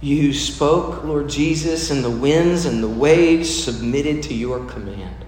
You 0.00 0.32
spoke, 0.32 1.04
Lord 1.04 1.28
Jesus, 1.28 1.90
and 1.90 2.02
the 2.02 2.10
winds 2.10 2.64
and 2.64 2.82
the 2.82 2.88
waves 2.88 3.64
submitted 3.64 4.22
to 4.24 4.34
your 4.34 4.64
command. 4.64 5.25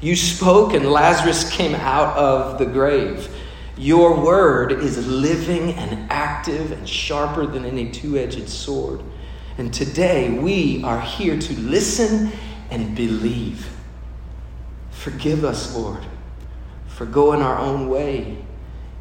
You 0.00 0.14
spoke, 0.14 0.74
and 0.74 0.90
Lazarus 0.90 1.50
came 1.50 1.74
out 1.74 2.16
of 2.16 2.58
the 2.58 2.66
grave. 2.66 3.28
Your 3.76 4.20
word 4.20 4.72
is 4.72 5.06
living 5.06 5.74
and 5.74 6.10
active 6.10 6.72
and 6.72 6.88
sharper 6.88 7.46
than 7.46 7.64
any 7.64 7.90
two 7.90 8.16
edged 8.16 8.48
sword. 8.48 9.00
And 9.56 9.74
today 9.74 10.30
we 10.30 10.82
are 10.84 11.00
here 11.00 11.38
to 11.38 11.60
listen 11.60 12.30
and 12.70 12.94
believe. 12.94 13.68
Forgive 14.90 15.44
us, 15.44 15.74
Lord, 15.76 16.04
for 16.86 17.06
going 17.06 17.42
our 17.42 17.58
own 17.58 17.88
way 17.88 18.44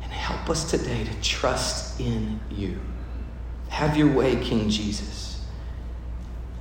and 0.01 0.11
Help 0.11 0.49
us 0.49 0.69
today 0.69 1.05
to 1.05 1.21
trust 1.21 2.01
in 2.01 2.39
you. 2.51 2.77
Have 3.69 3.95
your 3.95 4.11
way, 4.11 4.35
King 4.35 4.69
Jesus. 4.69 5.45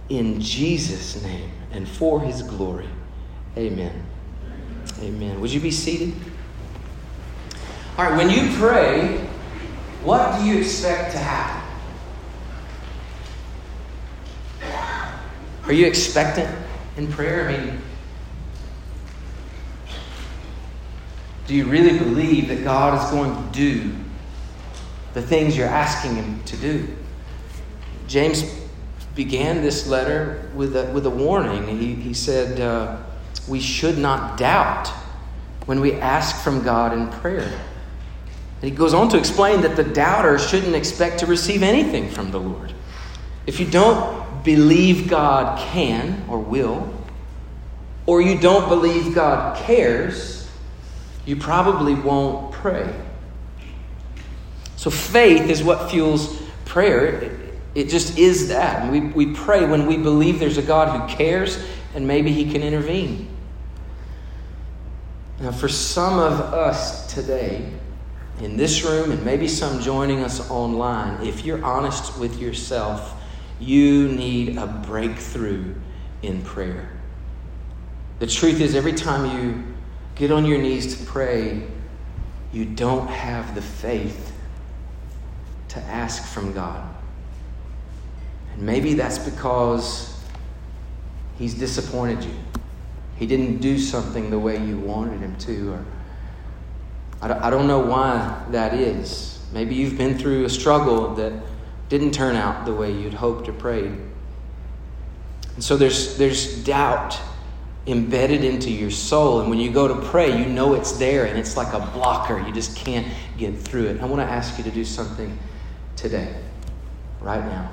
In 0.08 0.40
Jesus' 0.40 1.20
name 1.22 1.50
and 1.72 1.88
for 1.88 2.20
his 2.20 2.42
glory. 2.42 2.88
Amen. 3.56 4.05
Amen. 5.00 5.40
Would 5.40 5.52
you 5.52 5.60
be 5.60 5.70
seated? 5.70 6.14
All 7.98 8.04
right, 8.04 8.16
when 8.16 8.30
you 8.30 8.56
pray, 8.56 9.18
what 10.02 10.38
do 10.38 10.44
you 10.44 10.58
expect 10.58 11.12
to 11.12 11.18
happen? 11.18 11.62
Are 15.64 15.72
you 15.72 15.86
expectant 15.86 16.54
in 16.96 17.10
prayer? 17.10 17.48
I 17.48 17.56
mean, 17.56 17.78
Do 21.46 21.54
you 21.54 21.66
really 21.66 21.96
believe 21.96 22.48
that 22.48 22.64
God 22.64 23.02
is 23.02 23.10
going 23.10 23.30
to 23.30 23.52
do 23.52 23.92
the 25.14 25.22
things 25.22 25.56
you're 25.56 25.68
asking 25.68 26.16
Him 26.16 26.42
to 26.44 26.56
do? 26.56 26.96
James 28.08 28.44
began 29.14 29.62
this 29.62 29.86
letter 29.86 30.50
with 30.54 30.76
a, 30.76 30.90
with 30.92 31.06
a 31.06 31.10
warning. 31.10 31.78
He, 31.78 31.94
he 31.94 32.14
said, 32.14 32.60
uh, 32.60 32.96
We 33.48 33.60
should 33.60 33.98
not 33.98 34.38
doubt 34.38 34.88
when 35.66 35.80
we 35.80 35.94
ask 35.94 36.42
from 36.42 36.62
God 36.62 36.92
in 36.92 37.08
prayer. 37.20 37.42
And 38.62 38.70
he 38.70 38.76
goes 38.76 38.94
on 38.94 39.08
to 39.10 39.18
explain 39.18 39.60
that 39.62 39.76
the 39.76 39.84
doubter 39.84 40.38
shouldn't 40.38 40.74
expect 40.74 41.20
to 41.20 41.26
receive 41.26 41.62
anything 41.62 42.08
from 42.08 42.30
the 42.30 42.40
Lord. 42.40 42.72
If 43.46 43.60
you 43.60 43.66
don't 43.66 44.44
believe 44.44 45.08
God 45.08 45.58
can 45.58 46.24
or 46.28 46.38
will, 46.38 46.92
or 48.06 48.22
you 48.22 48.38
don't 48.38 48.68
believe 48.68 49.14
God 49.14 49.56
cares, 49.58 50.48
you 51.26 51.36
probably 51.36 51.94
won't 51.94 52.52
pray. 52.52 52.94
So 54.76 54.90
faith 54.90 55.50
is 55.50 55.62
what 55.62 55.90
fuels 55.90 56.40
prayer. 56.64 57.06
It, 57.06 57.54
it 57.74 57.88
just 57.88 58.16
is 58.18 58.48
that. 58.48 58.90
We, 58.90 59.00
we 59.00 59.34
pray 59.34 59.66
when 59.66 59.86
we 59.86 59.96
believe 59.96 60.38
there's 60.38 60.58
a 60.58 60.62
God 60.62 60.88
who 60.98 61.16
cares 61.16 61.58
and 61.94 62.06
maybe 62.06 62.30
he 62.32 62.50
can 62.50 62.62
intervene. 62.62 63.28
Now, 65.40 65.52
for 65.52 65.68
some 65.68 66.18
of 66.18 66.40
us 66.40 67.12
today, 67.12 67.70
in 68.40 68.56
this 68.56 68.84
room, 68.84 69.10
and 69.12 69.24
maybe 69.24 69.48
some 69.48 69.80
joining 69.80 70.22
us 70.22 70.50
online, 70.50 71.26
if 71.26 71.44
you're 71.44 71.64
honest 71.64 72.18
with 72.18 72.38
yourself, 72.38 73.14
you 73.58 74.08
need 74.08 74.58
a 74.58 74.66
breakthrough 74.66 75.74
in 76.22 76.42
prayer. 76.42 76.90
The 78.18 78.26
truth 78.26 78.60
is, 78.60 78.74
every 78.74 78.92
time 78.92 79.38
you 79.38 79.64
get 80.14 80.30
on 80.30 80.44
your 80.44 80.58
knees 80.58 80.96
to 80.96 81.04
pray, 81.04 81.62
you 82.52 82.64
don't 82.64 83.08
have 83.08 83.54
the 83.54 83.62
faith 83.62 84.32
to 85.68 85.80
ask 85.80 86.24
from 86.32 86.52
God. 86.52 86.94
And 88.54 88.62
maybe 88.62 88.94
that's 88.94 89.18
because 89.18 90.18
He's 91.38 91.52
disappointed 91.52 92.24
you. 92.24 92.34
He 93.16 93.26
didn't 93.26 93.58
do 93.58 93.78
something 93.78 94.30
the 94.30 94.38
way 94.38 94.62
you 94.62 94.78
wanted 94.78 95.20
him 95.20 95.36
to, 95.38 95.72
or 95.72 95.84
I 97.22 97.48
don't 97.48 97.66
know 97.66 97.80
why 97.80 98.44
that 98.50 98.74
is. 98.74 99.40
Maybe 99.52 99.74
you've 99.74 99.96
been 99.96 100.18
through 100.18 100.44
a 100.44 100.50
struggle 100.50 101.14
that 101.14 101.32
didn't 101.88 102.12
turn 102.12 102.36
out 102.36 102.66
the 102.66 102.74
way 102.74 102.92
you'd 102.92 103.14
hoped 103.14 103.48
or 103.48 103.54
prayed. 103.54 103.92
And 105.54 105.64
so 105.64 105.76
there's, 105.76 106.18
there's 106.18 106.62
doubt 106.64 107.18
embedded 107.86 108.44
into 108.44 108.70
your 108.70 108.90
soul. 108.90 109.40
And 109.40 109.48
when 109.48 109.58
you 109.58 109.70
go 109.70 109.88
to 109.88 109.94
pray, 110.08 110.36
you 110.38 110.44
know 110.44 110.74
it's 110.74 110.92
there 110.92 111.24
and 111.24 111.38
it's 111.38 111.56
like 111.56 111.72
a 111.72 111.78
blocker. 111.94 112.38
You 112.38 112.52
just 112.52 112.76
can't 112.76 113.06
get 113.38 113.56
through 113.56 113.86
it. 113.86 114.00
I 114.02 114.04
want 114.04 114.20
to 114.20 114.30
ask 114.30 114.58
you 114.58 114.64
to 114.64 114.70
do 114.70 114.84
something 114.84 115.38
today, 115.94 116.36
right 117.20 117.44
now. 117.44 117.70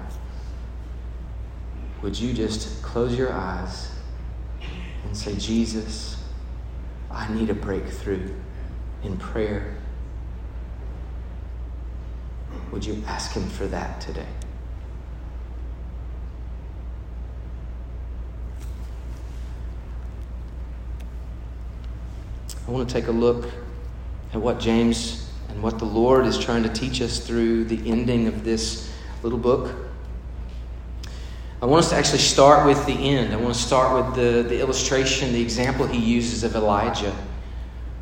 Would 2.02 2.18
you 2.18 2.34
just 2.34 2.82
close 2.82 3.18
your 3.18 3.34
eyes 3.34 3.93
and 5.06 5.16
say, 5.16 5.36
Jesus, 5.36 6.18
I 7.12 7.32
need 7.34 7.50
a 7.50 7.54
breakthrough 7.54 8.34
in 9.04 9.18
prayer? 9.18 9.76
Would 12.72 12.86
you 12.86 13.04
ask 13.08 13.34
Him 13.34 13.48
for 13.50 13.68
that 13.68 14.02
today? 14.02 14.26
I 22.68 22.72
want 22.72 22.88
to 22.88 22.94
take 22.94 23.08
a 23.08 23.12
look 23.12 23.50
at 24.34 24.42
what 24.42 24.60
James 24.60 25.30
and 25.50 25.62
what 25.62 25.78
the 25.78 25.86
Lord 25.86 26.26
is 26.26 26.40
trying 26.40 26.64
to 26.64 26.70
teach 26.70 27.02
us 27.02 27.20
through 27.20 27.66
the 27.66 27.90
ending 27.90 28.28
of 28.28 28.44
this 28.44 28.92
little 29.22 29.38
book. 29.38 29.76
I 31.64 31.66
want 31.66 31.86
us 31.86 31.92
to 31.92 31.96
actually 31.96 32.20
start 32.20 32.66
with 32.66 32.86
the 32.86 32.92
end. 32.92 33.32
I 33.34 33.38
want 33.38 33.56
to 33.56 33.62
start 33.62 33.96
with 33.96 34.16
the, 34.16 34.44
the 34.50 34.60
illustration, 34.60 35.32
the 35.32 35.42
example 35.42 35.88
he 35.88 35.98
uses 35.98 36.44
of 36.44 36.56
Elijah. 36.56 37.16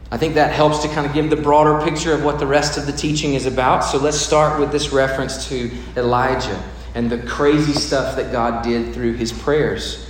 I 0.09 0.17
think 0.17 0.33
that 0.33 0.51
helps 0.51 0.79
to 0.79 0.87
kind 0.87 1.05
of 1.05 1.13
give 1.13 1.29
the 1.29 1.35
broader 1.35 1.79
picture 1.87 2.11
of 2.11 2.23
what 2.23 2.39
the 2.39 2.47
rest 2.47 2.79
of 2.79 2.87
the 2.87 2.91
teaching 2.91 3.35
is 3.35 3.45
about. 3.45 3.81
So 3.81 3.99
let's 3.99 4.17
start 4.17 4.59
with 4.59 4.71
this 4.71 4.91
reference 4.91 5.47
to 5.49 5.69
Elijah 5.95 6.59
and 6.95 7.07
the 7.07 7.19
crazy 7.19 7.73
stuff 7.73 8.15
that 8.15 8.31
God 8.31 8.63
did 8.63 8.95
through 8.95 9.13
his 9.13 9.31
prayers. 9.31 10.09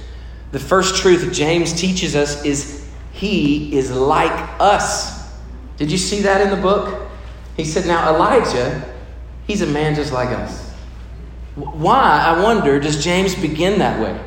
The 0.54 0.60
first 0.60 1.02
truth 1.02 1.34
James 1.34 1.74
teaches 1.74 2.16
us 2.16 2.46
is 2.46 2.88
he 3.12 3.76
is 3.78 3.92
like 3.92 4.32
us. 4.62 5.30
Did 5.76 5.92
you 5.92 5.98
see 5.98 6.22
that 6.22 6.40
in 6.40 6.52
the 6.52 6.62
book? 6.62 7.10
He 7.58 7.66
said, 7.66 7.86
Now, 7.86 8.16
Elijah, 8.16 8.82
he's 9.46 9.62
a 9.62 9.68
man 9.68 9.94
just 9.94 10.14
like 10.14 10.30
us. 10.30 10.71
Why, 11.56 12.24
I 12.26 12.42
wonder, 12.42 12.80
does 12.80 13.04
James 13.04 13.36
begin 13.36 13.80
that 13.80 14.00
way? 14.00 14.20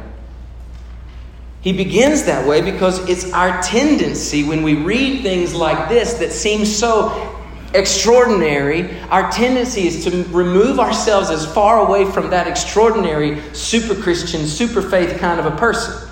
He 1.62 1.72
begins 1.72 2.24
that 2.24 2.46
way 2.46 2.60
because 2.60 3.08
it's 3.08 3.32
our 3.32 3.62
tendency 3.62 4.44
when 4.44 4.62
we 4.62 4.74
read 4.74 5.22
things 5.22 5.54
like 5.54 5.88
this 5.88 6.14
that 6.14 6.30
seem 6.30 6.66
so 6.66 7.34
extraordinary, 7.72 9.00
our 9.08 9.30
tendency 9.30 9.86
is 9.86 10.04
to 10.04 10.24
remove 10.24 10.78
ourselves 10.78 11.30
as 11.30 11.50
far 11.52 11.86
away 11.86 12.04
from 12.10 12.30
that 12.30 12.46
extraordinary, 12.46 13.40
super 13.52 13.94
Christian, 13.94 14.46
super 14.46 14.82
faith 14.82 15.18
kind 15.18 15.40
of 15.40 15.46
a 15.46 15.56
person. 15.56 16.08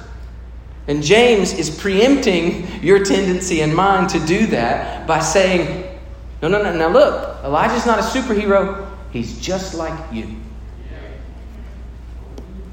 And 0.88 1.02
James 1.02 1.52
is 1.52 1.70
preempting 1.70 2.82
your 2.82 3.04
tendency 3.04 3.60
and 3.60 3.74
mine 3.74 4.08
to 4.08 4.18
do 4.26 4.46
that 4.46 5.06
by 5.06 5.20
saying, 5.20 6.00
no, 6.40 6.48
no, 6.48 6.60
no, 6.62 6.74
now 6.74 6.88
look, 6.88 7.44
Elijah's 7.44 7.86
not 7.86 8.00
a 8.00 8.02
superhero, 8.02 8.90
he's 9.12 9.38
just 9.40 9.74
like 9.74 10.12
you. 10.12 10.41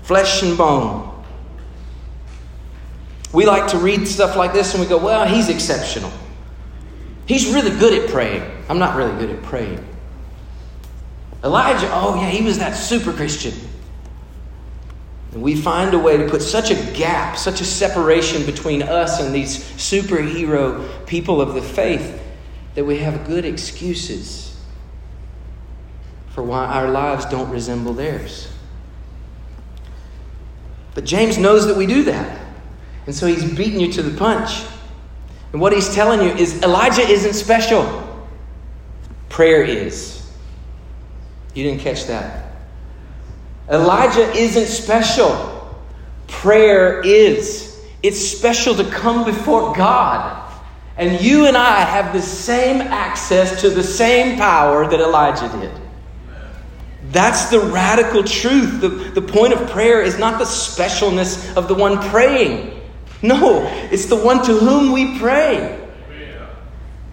Flesh 0.10 0.42
and 0.42 0.58
bone. 0.58 1.24
We 3.32 3.46
like 3.46 3.70
to 3.74 3.78
read 3.78 4.08
stuff 4.08 4.36
like 4.36 4.54
this 4.54 4.74
and 4.74 4.82
we 4.82 4.90
go, 4.90 4.98
well, 4.98 5.28
he's 5.28 5.50
exceptional. 5.50 6.12
He's 7.28 7.54
really 7.54 7.70
good 7.78 7.94
at 7.94 8.10
praying. 8.10 8.42
I'm 8.70 8.80
not 8.80 8.96
really 8.96 9.16
good 9.20 9.30
at 9.30 9.44
praying. 9.44 9.88
Elijah, 11.44 11.88
oh 11.94 12.20
yeah, 12.20 12.28
he 12.28 12.44
was 12.44 12.58
that 12.58 12.72
super 12.72 13.14
Christian. 13.14 13.54
And 15.34 15.44
we 15.44 15.56
find 15.56 15.94
a 15.94 16.00
way 16.00 16.18
to 16.18 16.28
put 16.28 16.42
such 16.42 16.72
a 16.72 16.92
gap, 16.94 17.38
such 17.38 17.62
a 17.62 17.66
separation 17.66 18.48
between 18.48 18.82
us 18.82 19.22
and 19.22 19.32
these 19.32 19.60
superhero 19.74 21.06
people 21.06 21.40
of 21.40 21.54
the 21.54 21.62
faith 21.62 22.20
that 22.74 22.84
we 22.84 22.98
have 22.98 23.28
good 23.28 23.46
excuses 23.46 24.60
for 26.30 26.42
why 26.42 26.66
our 26.66 26.90
lives 26.90 27.26
don't 27.26 27.52
resemble 27.52 27.94
theirs. 27.94 28.52
But 31.00 31.06
James 31.06 31.38
knows 31.38 31.66
that 31.68 31.78
we 31.78 31.86
do 31.86 32.04
that. 32.04 32.38
And 33.06 33.16
so 33.16 33.26
he's 33.26 33.50
beating 33.54 33.80
you 33.80 33.90
to 33.94 34.04
the 34.04 34.18
punch. 34.18 34.66
And 35.54 35.62
what 35.62 35.72
he's 35.72 35.96
telling 35.96 36.22
you 36.22 36.36
is 36.36 36.62
Elijah 36.62 37.04
isn't 37.04 37.36
special, 37.36 38.28
prayer 39.30 39.64
is. 39.64 40.30
You 41.54 41.64
didn't 41.64 41.80
catch 41.80 42.08
that. 42.08 42.52
Elijah 43.72 44.30
isn't 44.34 44.66
special, 44.66 45.74
prayer 46.28 47.00
is. 47.06 47.82
It's 48.04 48.20
special 48.20 48.76
to 48.76 48.84
come 48.92 49.24
before 49.24 49.74
God. 49.74 50.52
And 50.98 51.22
you 51.22 51.46
and 51.46 51.56
I 51.56 51.80
have 51.80 52.12
the 52.12 52.22
same 52.22 52.82
access 52.82 53.62
to 53.62 53.70
the 53.70 53.84
same 53.84 54.38
power 54.38 54.86
that 54.86 55.00
Elijah 55.00 55.48
did. 55.62 55.72
That's 57.12 57.50
the 57.50 57.60
radical 57.60 58.24
truth. 58.24 58.82
The, 58.82 58.90
the 58.90 59.22
point 59.22 59.54
of 59.54 59.70
prayer 59.70 60.02
is 60.02 60.20
not 60.20 60.38
the 60.38 60.46
specialness 60.46 61.56
of 61.56 61.68
the 61.68 61.74
one 61.74 62.00
praying. 62.10 62.82
No, 63.22 63.64
it's 63.92 64.06
the 64.06 64.16
one 64.16 64.44
to 64.46 64.54
whom 64.54 64.92
we 64.92 65.20
pray. 65.20 65.76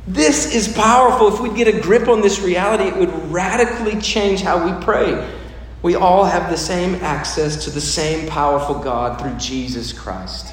This 0.06 0.54
is 0.54 0.68
powerful. 0.68 1.34
If 1.34 1.40
we 1.40 1.52
get 1.52 1.66
a 1.66 1.80
grip 1.80 2.08
on 2.08 2.20
this 2.20 2.40
reality, 2.40 2.84
it 2.84 2.96
would 2.96 3.32
radically 3.32 4.00
change 4.00 4.40
how 4.40 4.64
we 4.64 4.84
pray. 4.84 5.34
We 5.82 5.96
all 5.96 6.24
have 6.24 6.50
the 6.50 6.56
same 6.56 6.96
access 6.96 7.64
to 7.64 7.70
the 7.70 7.80
same 7.80 8.28
powerful 8.28 8.78
God 8.78 9.20
through 9.20 9.34
Jesus 9.34 9.92
Christ. 9.92 10.52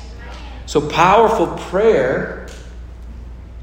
So, 0.65 0.89
powerful 0.89 1.47
prayer 1.69 2.47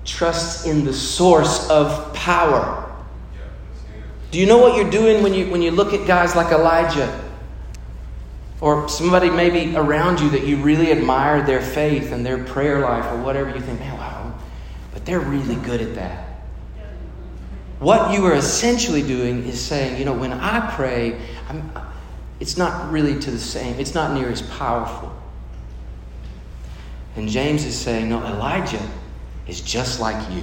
trusts 0.04 0.66
in 0.66 0.84
the 0.84 0.92
source 0.92 1.68
of 1.70 2.14
power. 2.14 2.89
Do 4.30 4.38
you 4.38 4.46
know 4.46 4.58
what 4.58 4.76
you're 4.76 4.90
doing 4.90 5.22
when 5.22 5.34
you, 5.34 5.50
when 5.50 5.60
you 5.62 5.70
look 5.70 5.92
at 5.92 6.06
guys 6.06 6.36
like 6.36 6.52
Elijah? 6.52 7.24
Or 8.60 8.88
somebody 8.88 9.30
maybe 9.30 9.74
around 9.74 10.20
you 10.20 10.30
that 10.30 10.46
you 10.46 10.58
really 10.58 10.92
admire 10.92 11.42
their 11.42 11.62
faith 11.62 12.12
and 12.12 12.24
their 12.24 12.44
prayer 12.44 12.80
life 12.80 13.06
or 13.06 13.22
whatever, 13.22 13.50
you 13.50 13.60
think, 13.60 13.80
man, 13.80 13.96
wow, 13.96 14.38
but 14.92 15.04
they're 15.04 15.20
really 15.20 15.56
good 15.56 15.80
at 15.80 15.94
that. 15.94 16.28
What 17.78 18.12
you 18.12 18.26
are 18.26 18.34
essentially 18.34 19.02
doing 19.02 19.44
is 19.44 19.58
saying, 19.58 19.98
you 19.98 20.04
know, 20.04 20.12
when 20.12 20.34
I 20.34 20.70
pray, 20.74 21.18
I'm, 21.48 21.72
it's 22.38 22.58
not 22.58 22.92
really 22.92 23.18
to 23.18 23.30
the 23.30 23.38
same, 23.38 23.80
it's 23.80 23.94
not 23.94 24.12
near 24.12 24.28
as 24.28 24.42
powerful. 24.42 25.10
And 27.16 27.28
James 27.28 27.64
is 27.64 27.76
saying, 27.76 28.10
no, 28.10 28.22
Elijah 28.22 28.86
is 29.48 29.62
just 29.62 29.98
like 29.98 30.30
you. 30.30 30.42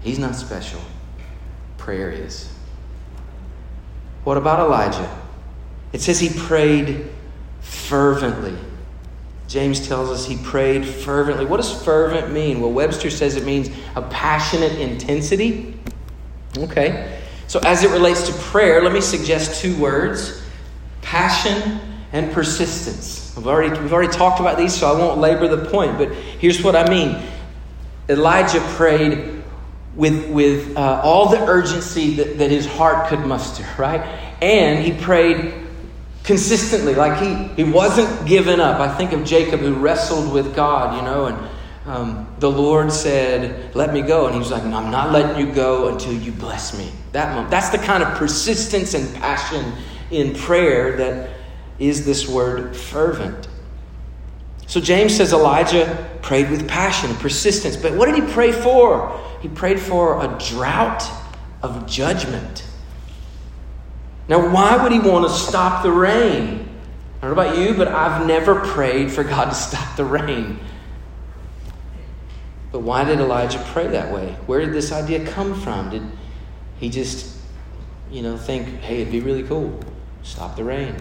He's 0.00 0.18
not 0.18 0.34
special. 0.34 0.80
Prayer 1.76 2.10
is. 2.10 2.49
What 4.24 4.36
about 4.36 4.60
Elijah? 4.60 5.18
It 5.92 6.00
says 6.00 6.20
he 6.20 6.30
prayed 6.30 7.10
fervently. 7.60 8.56
James 9.48 9.86
tells 9.88 10.10
us 10.10 10.26
he 10.26 10.36
prayed 10.36 10.86
fervently. 10.86 11.44
What 11.44 11.56
does 11.56 11.82
fervent 11.82 12.32
mean? 12.32 12.60
Well, 12.60 12.70
Webster 12.70 13.10
says 13.10 13.34
it 13.34 13.44
means 13.44 13.68
a 13.96 14.02
passionate 14.02 14.78
intensity. 14.78 15.76
Okay. 16.56 17.20
So, 17.48 17.58
as 17.64 17.82
it 17.82 17.90
relates 17.90 18.28
to 18.28 18.32
prayer, 18.44 18.80
let 18.80 18.92
me 18.92 19.00
suggest 19.00 19.60
two 19.60 19.76
words 19.76 20.40
passion 21.02 21.80
and 22.12 22.30
persistence. 22.32 23.34
We've 23.36 23.48
already, 23.48 23.80
we've 23.80 23.92
already 23.92 24.12
talked 24.12 24.38
about 24.38 24.56
these, 24.56 24.74
so 24.74 24.86
I 24.92 24.96
won't 24.96 25.18
labor 25.18 25.48
the 25.48 25.68
point, 25.68 25.98
but 25.98 26.12
here's 26.12 26.62
what 26.62 26.76
I 26.76 26.88
mean 26.88 27.20
Elijah 28.08 28.60
prayed 28.76 29.39
with, 29.94 30.30
with 30.30 30.76
uh, 30.76 31.00
all 31.02 31.28
the 31.28 31.40
urgency 31.46 32.14
that, 32.16 32.38
that 32.38 32.50
his 32.50 32.66
heart 32.66 33.08
could 33.08 33.20
muster, 33.20 33.66
right? 33.78 34.00
And 34.42 34.84
he 34.84 34.92
prayed 34.92 35.54
consistently, 36.22 36.94
like 36.94 37.20
he, 37.20 37.62
he 37.62 37.70
wasn't 37.70 38.26
given 38.26 38.60
up. 38.60 38.80
I 38.80 38.94
think 38.96 39.12
of 39.12 39.24
Jacob 39.24 39.60
who 39.60 39.74
wrestled 39.74 40.32
with 40.32 40.54
God, 40.54 40.96
you 40.96 41.02
know, 41.02 41.26
and 41.26 41.50
um, 41.86 42.26
the 42.38 42.50
Lord 42.50 42.92
said, 42.92 43.74
Let 43.74 43.92
me 43.92 44.02
go. 44.02 44.26
And 44.26 44.34
he 44.34 44.38
was 44.38 44.50
like, 44.50 44.64
no, 44.64 44.76
I'm 44.76 44.90
not 44.90 45.12
letting 45.12 45.44
you 45.44 45.52
go 45.52 45.88
until 45.88 46.12
you 46.12 46.32
bless 46.32 46.76
me. 46.76 46.92
That 47.12 47.34
moment. 47.34 47.50
That's 47.50 47.70
the 47.70 47.78
kind 47.78 48.02
of 48.02 48.10
persistence 48.16 48.94
and 48.94 49.12
passion 49.16 49.72
in 50.10 50.34
prayer 50.34 50.96
that 50.98 51.30
is 51.78 52.04
this 52.04 52.28
word 52.28 52.76
fervent. 52.76 53.48
So 54.70 54.80
James 54.80 55.16
says 55.16 55.32
Elijah 55.32 56.08
prayed 56.22 56.48
with 56.48 56.68
passion 56.68 57.10
and 57.10 57.18
persistence. 57.18 57.76
But 57.76 57.92
what 57.94 58.06
did 58.06 58.14
he 58.14 58.32
pray 58.32 58.52
for? 58.52 59.20
He 59.42 59.48
prayed 59.48 59.80
for 59.80 60.24
a 60.24 60.38
drought 60.38 61.02
of 61.60 61.88
judgment. 61.88 62.62
Now, 64.28 64.48
why 64.54 64.80
would 64.80 64.92
he 64.92 65.00
want 65.00 65.26
to 65.26 65.34
stop 65.34 65.82
the 65.82 65.90
rain? 65.90 66.68
I 67.20 67.26
don't 67.26 67.34
know 67.34 67.42
about 67.42 67.58
you, 67.58 67.74
but 67.74 67.88
I've 67.88 68.24
never 68.28 68.60
prayed 68.60 69.10
for 69.10 69.24
God 69.24 69.46
to 69.46 69.56
stop 69.56 69.96
the 69.96 70.04
rain. 70.04 70.60
But 72.70 72.82
why 72.82 73.02
did 73.02 73.18
Elijah 73.18 73.60
pray 73.72 73.88
that 73.88 74.14
way? 74.14 74.36
Where 74.46 74.60
did 74.60 74.72
this 74.72 74.92
idea 74.92 75.26
come 75.26 75.60
from? 75.60 75.90
Did 75.90 76.02
he 76.78 76.90
just, 76.90 77.36
you 78.08 78.22
know, 78.22 78.36
think, 78.36 78.68
hey, 78.82 79.00
it'd 79.00 79.10
be 79.10 79.18
really 79.18 79.42
cool, 79.42 79.80
stop 80.22 80.54
the 80.54 80.62
rain? 80.62 80.94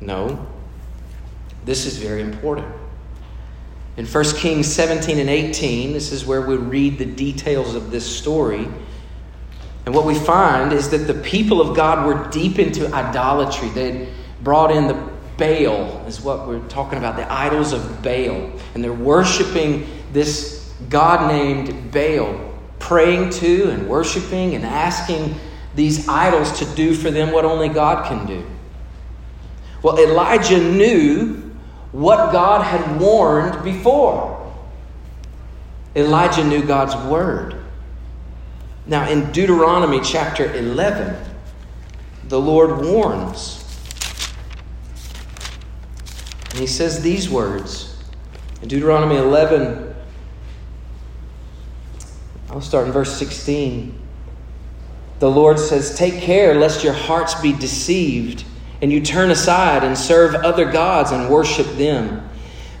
No. 0.00 0.48
This 1.66 1.84
is 1.84 1.98
very 1.98 2.22
important. 2.22 2.68
In 3.96 4.06
1 4.06 4.24
Kings 4.36 4.72
17 4.72 5.18
and 5.18 5.28
18, 5.28 5.92
this 5.92 6.12
is 6.12 6.24
where 6.24 6.42
we 6.42 6.56
read 6.56 6.96
the 6.96 7.04
details 7.04 7.74
of 7.74 7.90
this 7.90 8.06
story. 8.06 8.68
And 9.84 9.94
what 9.94 10.06
we 10.06 10.14
find 10.14 10.72
is 10.72 10.90
that 10.90 10.98
the 10.98 11.14
people 11.14 11.60
of 11.60 11.76
God 11.76 12.06
were 12.06 12.30
deep 12.30 12.60
into 12.60 12.86
idolatry. 12.94 13.68
They'd 13.70 14.08
brought 14.42 14.70
in 14.70 14.86
the 14.86 14.94
Baal, 15.38 16.06
is 16.06 16.20
what 16.20 16.46
we're 16.46 16.66
talking 16.68 16.98
about, 16.98 17.16
the 17.16 17.30
idols 17.30 17.72
of 17.72 18.00
Baal. 18.00 18.52
And 18.74 18.84
they're 18.84 18.92
worshiping 18.92 19.88
this 20.12 20.72
God 20.88 21.28
named 21.28 21.90
Baal, 21.90 22.54
praying 22.78 23.30
to 23.30 23.70
and 23.70 23.88
worshiping 23.88 24.54
and 24.54 24.64
asking 24.64 25.34
these 25.74 26.06
idols 26.06 26.58
to 26.60 26.64
do 26.76 26.94
for 26.94 27.10
them 27.10 27.32
what 27.32 27.44
only 27.44 27.68
God 27.68 28.06
can 28.06 28.24
do. 28.24 28.46
Well, 29.82 29.98
Elijah 29.98 30.58
knew 30.58 31.45
what 31.92 32.32
God 32.32 32.62
had 32.62 33.00
warned 33.00 33.62
before. 33.64 34.32
Elijah 35.94 36.44
knew 36.44 36.62
God's 36.62 36.94
word. 37.08 37.56
Now, 38.86 39.08
in 39.08 39.32
Deuteronomy 39.32 40.00
chapter 40.02 40.52
11, 40.54 41.16
the 42.28 42.40
Lord 42.40 42.84
warns. 42.84 43.62
And 46.50 46.60
he 46.60 46.66
says 46.66 47.02
these 47.02 47.28
words 47.28 48.02
in 48.62 48.68
Deuteronomy 48.68 49.16
11. 49.16 49.94
I'll 52.50 52.60
start 52.60 52.86
in 52.86 52.92
verse 52.92 53.16
16. 53.16 53.98
The 55.18 55.30
Lord 55.30 55.58
says, 55.58 55.96
Take 55.96 56.20
care 56.20 56.54
lest 56.54 56.84
your 56.84 56.92
hearts 56.92 57.34
be 57.34 57.52
deceived 57.52 58.44
and 58.82 58.92
you 58.92 59.00
turn 59.00 59.30
aside 59.30 59.84
and 59.84 59.96
serve 59.96 60.34
other 60.34 60.70
gods 60.70 61.10
and 61.10 61.30
worship 61.30 61.66
them. 61.76 62.28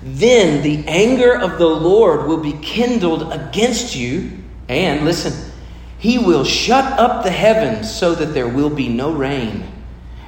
Then 0.02 0.62
the 0.62 0.86
anger 0.86 1.34
of 1.34 1.58
the 1.58 1.66
Lord 1.66 2.26
will 2.26 2.40
be 2.40 2.52
kindled 2.52 3.32
against 3.32 3.96
you, 3.96 4.38
and 4.68 5.04
listen, 5.04 5.52
he 5.98 6.18
will 6.18 6.44
shut 6.44 6.84
up 6.98 7.24
the 7.24 7.30
heavens 7.30 7.92
so 7.92 8.14
that 8.14 8.26
there 8.26 8.48
will 8.48 8.70
be 8.70 8.88
no 8.88 9.12
rain, 9.12 9.66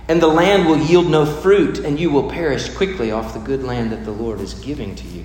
and 0.08 0.20
the 0.20 0.26
land 0.26 0.66
will 0.66 0.78
yield 0.78 1.08
no 1.08 1.26
fruit, 1.26 1.78
and 1.78 2.00
you 2.00 2.10
will 2.10 2.30
perish 2.30 2.74
quickly 2.74 3.10
off 3.10 3.34
the 3.34 3.40
good 3.40 3.62
land 3.62 3.92
that 3.92 4.04
the 4.04 4.10
Lord 4.10 4.40
is 4.40 4.54
giving 4.54 4.94
to 4.96 5.06
you. 5.06 5.24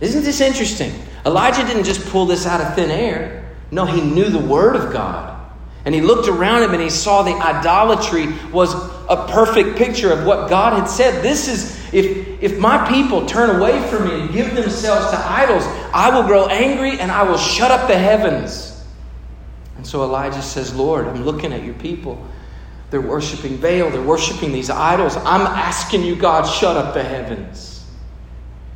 Isn't 0.00 0.24
this 0.24 0.40
interesting? 0.40 0.92
Elijah 1.26 1.64
didn't 1.66 1.84
just 1.84 2.04
pull 2.08 2.26
this 2.26 2.46
out 2.46 2.60
of 2.60 2.74
thin 2.74 2.90
air. 2.90 3.54
No, 3.70 3.84
he 3.84 4.00
knew 4.00 4.28
the 4.28 4.38
word 4.38 4.76
of 4.76 4.92
God. 4.92 5.31
And 5.84 5.94
he 5.94 6.00
looked 6.00 6.28
around 6.28 6.62
him 6.62 6.72
and 6.72 6.82
he 6.82 6.90
saw 6.90 7.22
the 7.22 7.32
idolatry 7.32 8.28
was 8.52 8.72
a 9.08 9.26
perfect 9.30 9.76
picture 9.76 10.12
of 10.12 10.24
what 10.24 10.48
God 10.48 10.78
had 10.78 10.86
said. 10.86 11.22
This 11.22 11.48
is, 11.48 11.92
if, 11.92 12.42
if 12.42 12.58
my 12.58 12.88
people 12.88 13.26
turn 13.26 13.56
away 13.56 13.80
from 13.88 14.06
me 14.06 14.20
and 14.20 14.32
give 14.32 14.54
themselves 14.54 15.10
to 15.10 15.18
idols, 15.18 15.64
I 15.92 16.10
will 16.14 16.26
grow 16.26 16.46
angry 16.46 17.00
and 17.00 17.10
I 17.10 17.24
will 17.24 17.38
shut 17.38 17.70
up 17.72 17.88
the 17.88 17.98
heavens. 17.98 18.68
And 19.76 19.86
so 19.86 20.04
Elijah 20.04 20.42
says, 20.42 20.72
Lord, 20.74 21.08
I'm 21.08 21.24
looking 21.24 21.52
at 21.52 21.64
your 21.64 21.74
people. 21.74 22.24
They're 22.90 23.00
worshiping 23.00 23.56
Baal, 23.56 23.90
they're 23.90 24.02
worshiping 24.02 24.52
these 24.52 24.70
idols. 24.70 25.16
I'm 25.16 25.46
asking 25.46 26.04
you, 26.04 26.14
God, 26.14 26.44
shut 26.44 26.76
up 26.76 26.94
the 26.94 27.02
heavens. 27.02 27.84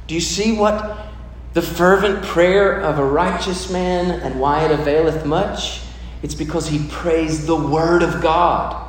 Do 0.07 0.15
you 0.15 0.21
see 0.21 0.57
what 0.57 1.07
the 1.53 1.63
fervent 1.63 2.25
prayer 2.25 2.81
of 2.81 2.99
a 2.99 3.05
righteous 3.05 3.71
man 3.71 4.21
and 4.23 4.41
why 4.41 4.65
it 4.65 4.73
availeth 4.73 5.25
much? 5.25 5.83
It's 6.23 6.35
because 6.35 6.69
he 6.69 6.87
praised 6.89 7.47
the 7.47 7.57
Word 7.57 8.03
of 8.03 8.21
God. 8.21 8.83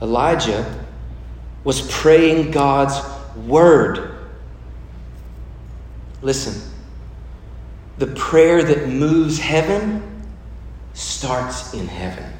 Elijah 0.00 0.84
was 1.64 1.80
praying 1.90 2.50
God's 2.50 3.00
Word. 3.36 4.16
Listen, 6.22 6.70
the 7.98 8.08
prayer 8.08 8.62
that 8.62 8.88
moves 8.88 9.38
heaven 9.38 10.02
starts 10.92 11.74
in 11.74 11.86
heaven. 11.86 12.32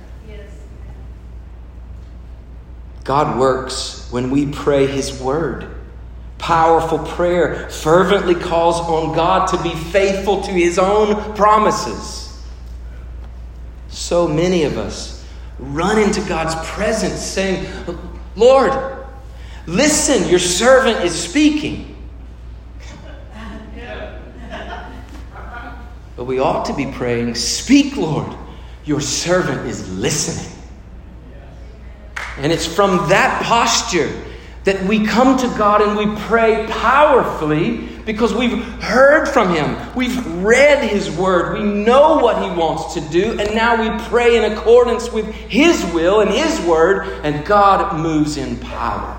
God 3.05 3.39
works 3.39 4.09
when 4.13 4.31
we 4.31 4.47
pray 4.47 4.87
His 4.87 5.21
Word 5.21 5.82
powerful 6.43 6.99
prayer 6.99 7.71
fervently 7.71 8.35
calls 8.35 8.81
on 8.81 9.15
God 9.15 9.47
to 9.47 9.63
be 9.63 9.75
faithful 9.77 10.43
to 10.43 10.51
his 10.51 10.77
own 10.77 11.35
promises. 11.35 12.43
So 13.89 14.27
many 14.27 14.65
of 14.65 14.77
us 14.77 15.25
run 15.61 16.01
into 16.01 16.21
God's 16.23 16.57
presence 16.69 17.21
saying, 17.21 17.67
Lord, 18.35 18.73
listen, 19.67 20.29
your 20.29 20.41
servant 20.41 21.05
is 21.05 21.15
speaking. 21.15 21.89
But 26.17 26.25
we 26.25 26.41
ought 26.41 26.65
to 26.67 26.75
be 26.75 26.91
praying, 26.91 27.37
Speak, 27.37 27.97
Lord, 27.97 28.37
your 28.85 29.01
servant 29.01 29.69
is 29.69 29.89
listening. 29.97 30.51
And 32.39 32.51
it's 32.51 32.67
from 32.67 33.09
that 33.09 33.43
posture 33.45 34.13
that 34.65 34.83
we 34.85 35.05
come 35.05 35.37
to 35.39 35.47
God 35.59 35.83
and 35.83 35.97
we 35.97 36.21
pray 36.23 36.67
powerfully 36.69 37.89
because 38.05 38.33
we've 38.35 38.63
heard 38.83 39.27
from 39.27 39.55
Him. 39.55 39.77
We've 39.95 40.25
read 40.43 40.89
His 40.89 41.11
Word. 41.11 41.59
We 41.59 41.65
know 41.65 42.19
what 42.19 42.43
He 42.43 42.51
wants 42.57 42.95
to 42.95 43.01
do. 43.01 43.39
And 43.41 43.55
now 43.55 43.81
we 43.81 44.05
pray 44.09 44.37
in 44.37 44.53
accordance 44.53 45.11
with 45.13 45.27
His 45.27 45.85
will 45.93 46.21
and 46.21 46.31
His 46.31 46.61
Word, 46.61 47.07
and 47.25 47.45
God 47.45 47.99
moves 47.99 48.37
in 48.37 48.57
power. 48.59 49.19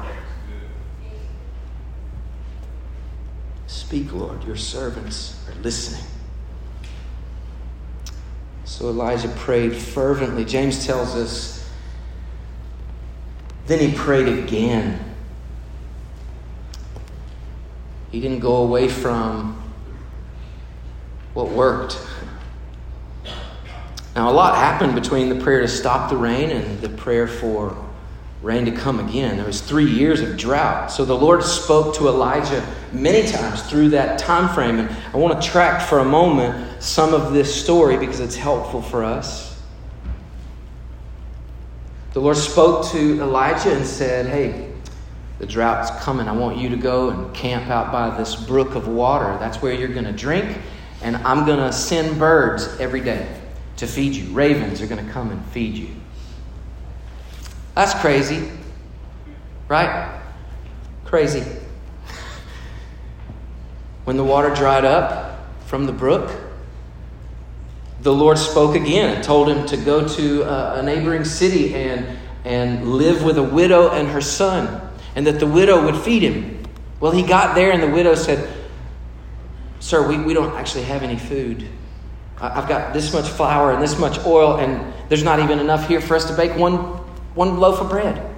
Speak, 3.67 4.13
Lord. 4.13 4.43
Your 4.45 4.55
servants 4.55 5.45
are 5.49 5.61
listening. 5.61 6.05
So 8.65 8.89
Elijah 8.89 9.29
prayed 9.29 9.75
fervently. 9.75 10.45
James 10.45 10.85
tells 10.85 11.15
us, 11.15 11.69
then 13.67 13.79
he 13.79 13.95
prayed 13.95 14.27
again. 14.27 15.12
He 18.13 18.21
didn't 18.21 18.41
go 18.41 18.57
away 18.57 18.89
from 18.89 19.59
what 21.33 21.49
worked. 21.49 21.99
Now, 24.15 24.29
a 24.29 24.31
lot 24.31 24.55
happened 24.55 24.93
between 24.93 25.29
the 25.29 25.43
prayer 25.43 25.61
to 25.61 25.67
stop 25.67 26.11
the 26.11 26.15
rain 26.15 26.51
and 26.51 26.79
the 26.79 26.89
prayer 26.89 27.25
for 27.25 27.75
rain 28.43 28.65
to 28.65 28.71
come 28.71 28.99
again. 28.99 29.37
There 29.37 29.47
was 29.47 29.61
three 29.61 29.89
years 29.89 30.21
of 30.21 30.37
drought. 30.37 30.91
So 30.91 31.05
the 31.05 31.17
Lord 31.17 31.43
spoke 31.43 31.95
to 31.95 32.07
Elijah 32.07 32.63
many 32.91 33.27
times 33.27 33.63
through 33.63 33.89
that 33.89 34.19
time 34.19 34.53
frame. 34.53 34.77
And 34.77 34.95
I 35.11 35.17
want 35.17 35.41
to 35.41 35.49
track 35.49 35.81
for 35.81 35.97
a 35.97 36.05
moment 36.05 36.83
some 36.83 37.15
of 37.15 37.33
this 37.33 37.63
story 37.63 37.97
because 37.97 38.19
it's 38.19 38.35
helpful 38.35 38.83
for 38.83 39.03
us. 39.03 39.59
The 42.11 42.21
Lord 42.21 42.37
spoke 42.37 42.85
to 42.91 43.19
Elijah 43.23 43.75
and 43.75 43.87
said, 43.87 44.27
Hey, 44.27 44.72
the 45.43 45.51
drought's 45.51 45.91
coming. 46.01 46.29
I 46.29 46.31
want 46.31 46.57
you 46.57 46.69
to 46.69 46.77
go 46.77 47.09
and 47.09 47.35
camp 47.35 47.69
out 47.69 47.91
by 47.91 48.15
this 48.17 48.33
brook 48.33 48.75
of 48.75 48.87
water. 48.87 49.37
That's 49.39 49.61
where 49.61 49.73
you're 49.73 49.89
going 49.89 50.05
to 50.05 50.13
drink. 50.13 50.57
And 51.01 51.17
I'm 51.17 51.45
going 51.45 51.59
to 51.59 51.73
send 51.73 52.17
birds 52.17 52.79
every 52.79 53.01
day 53.01 53.27
to 53.75 53.85
feed 53.85 54.13
you. 54.13 54.33
Ravens 54.33 54.81
are 54.81 54.87
going 54.87 55.05
to 55.05 55.11
come 55.11 55.31
and 55.31 55.45
feed 55.47 55.75
you. 55.75 55.89
That's 57.75 57.93
crazy, 57.95 58.49
right? 59.67 60.21
Crazy. 61.03 61.43
When 64.05 64.15
the 64.15 64.23
water 64.23 64.55
dried 64.55 64.85
up 64.85 65.45
from 65.65 65.85
the 65.85 65.93
brook, 65.93 66.39
the 68.01 68.13
Lord 68.13 68.37
spoke 68.37 68.77
again 68.77 69.13
and 69.15 69.21
told 69.21 69.49
him 69.49 69.65
to 69.65 69.75
go 69.75 70.07
to 70.07 70.43
uh, 70.43 70.77
a 70.79 70.83
neighboring 70.83 71.25
city 71.25 71.75
and, 71.75 72.17
and 72.45 72.93
live 72.93 73.23
with 73.23 73.37
a 73.37 73.43
widow 73.43 73.91
and 73.91 74.07
her 74.07 74.21
son 74.21 74.82
and 75.15 75.25
that 75.27 75.39
the 75.39 75.47
widow 75.47 75.83
would 75.85 75.97
feed 75.97 76.23
him. 76.23 76.63
Well, 76.99 77.11
he 77.11 77.23
got 77.23 77.55
there, 77.55 77.71
and 77.71 77.81
the 77.83 77.89
widow 77.89 78.15
said, 78.15 78.51
Sir, 79.79 80.07
we, 80.07 80.17
we 80.17 80.33
don't 80.33 80.55
actually 80.55 80.83
have 80.83 81.03
any 81.03 81.17
food. 81.17 81.67
I've 82.39 82.67
got 82.67 82.93
this 82.93 83.13
much 83.13 83.27
flour 83.27 83.71
and 83.71 83.81
this 83.81 83.99
much 83.99 84.25
oil, 84.25 84.57
and 84.57 84.93
there's 85.09 85.23
not 85.23 85.39
even 85.39 85.59
enough 85.59 85.87
here 85.87 86.01
for 86.01 86.15
us 86.15 86.25
to 86.25 86.35
bake 86.35 86.57
one, 86.57 86.79
one 87.35 87.59
loaf 87.59 87.79
of 87.79 87.89
bread. 87.89 88.29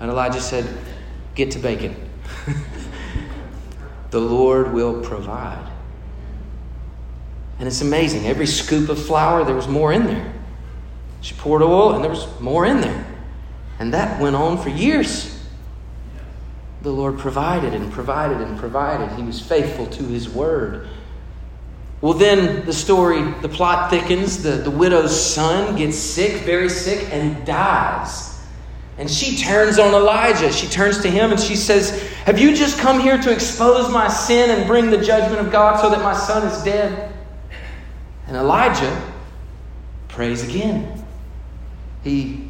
And 0.00 0.10
Elijah 0.10 0.40
said, 0.40 0.66
Get 1.34 1.50
to 1.52 1.58
baking. 1.58 1.96
the 4.10 4.20
Lord 4.20 4.72
will 4.72 5.02
provide. 5.02 5.70
And 7.58 7.66
it's 7.66 7.80
amazing. 7.80 8.26
Every 8.26 8.46
scoop 8.46 8.88
of 8.88 9.02
flour, 9.04 9.44
there 9.44 9.54
was 9.54 9.68
more 9.68 9.92
in 9.92 10.06
there. 10.06 10.32
She 11.20 11.34
poured 11.34 11.62
oil, 11.62 11.94
and 11.94 12.04
there 12.04 12.10
was 12.10 12.28
more 12.40 12.66
in 12.66 12.80
there. 12.80 13.06
And 13.78 13.92
that 13.92 14.20
went 14.20 14.36
on 14.36 14.62
for 14.62 14.68
years. 14.68 15.35
The 16.82 16.90
Lord 16.90 17.18
provided 17.18 17.74
and 17.74 17.90
provided 17.92 18.40
and 18.40 18.58
provided. 18.58 19.10
He 19.16 19.22
was 19.22 19.40
faithful 19.40 19.86
to 19.86 20.04
his 20.04 20.28
word. 20.28 20.88
Well, 22.00 22.12
then 22.12 22.66
the 22.66 22.72
story, 22.72 23.22
the 23.40 23.48
plot 23.48 23.90
thickens. 23.90 24.42
The, 24.42 24.50
the 24.50 24.70
widow's 24.70 25.18
son 25.18 25.76
gets 25.76 25.96
sick, 25.96 26.42
very 26.42 26.68
sick, 26.68 27.08
and 27.10 27.44
dies. 27.46 28.36
And 28.98 29.10
she 29.10 29.36
turns 29.36 29.78
on 29.78 29.94
Elijah. 29.94 30.52
She 30.52 30.66
turns 30.66 31.00
to 31.02 31.10
him 31.10 31.30
and 31.30 31.40
she 31.40 31.56
says, 31.56 32.02
Have 32.24 32.38
you 32.38 32.54
just 32.54 32.78
come 32.78 33.00
here 33.00 33.18
to 33.18 33.32
expose 33.32 33.92
my 33.92 34.08
sin 34.08 34.50
and 34.50 34.66
bring 34.66 34.90
the 34.90 34.98
judgment 34.98 35.44
of 35.44 35.52
God 35.52 35.80
so 35.80 35.90
that 35.90 36.02
my 36.02 36.14
son 36.14 36.46
is 36.46 36.62
dead? 36.62 37.12
And 38.26 38.36
Elijah 38.36 39.12
prays 40.08 40.42
again. 40.42 41.04
He 42.02 42.45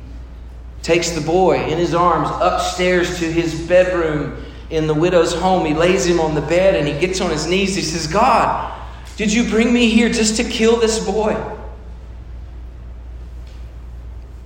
takes 0.87 1.11
the 1.11 1.21
boy 1.21 1.65
in 1.65 1.79
his 1.79 1.97
arms 1.97 2.29
upstairs 2.41 3.19
to 3.19 3.25
his 3.25 3.61
bedroom 3.67 4.41
in 4.71 4.87
the 4.87 4.95
widow's 4.95 5.35
home. 5.35 5.67
He 5.67 5.75
lays 5.75 6.07
him 6.07 6.21
on 6.21 6.37
the 6.37 6.41
bed 6.41 6.77
and 6.77 6.87
he 6.87 6.97
gets 7.05 7.21
on 7.21 7.29
his 7.29 7.45
knees. 7.45 7.75
He 7.75 7.83
says, 7.83 8.07
God, 8.07 8.73
did 9.17 9.33
you 9.33 9.51
bring 9.51 9.73
me 9.73 9.91
here 9.91 10.09
just 10.09 10.37
to 10.37 10.45
kill 10.45 10.77
this 10.77 11.05
boy? 11.05 11.35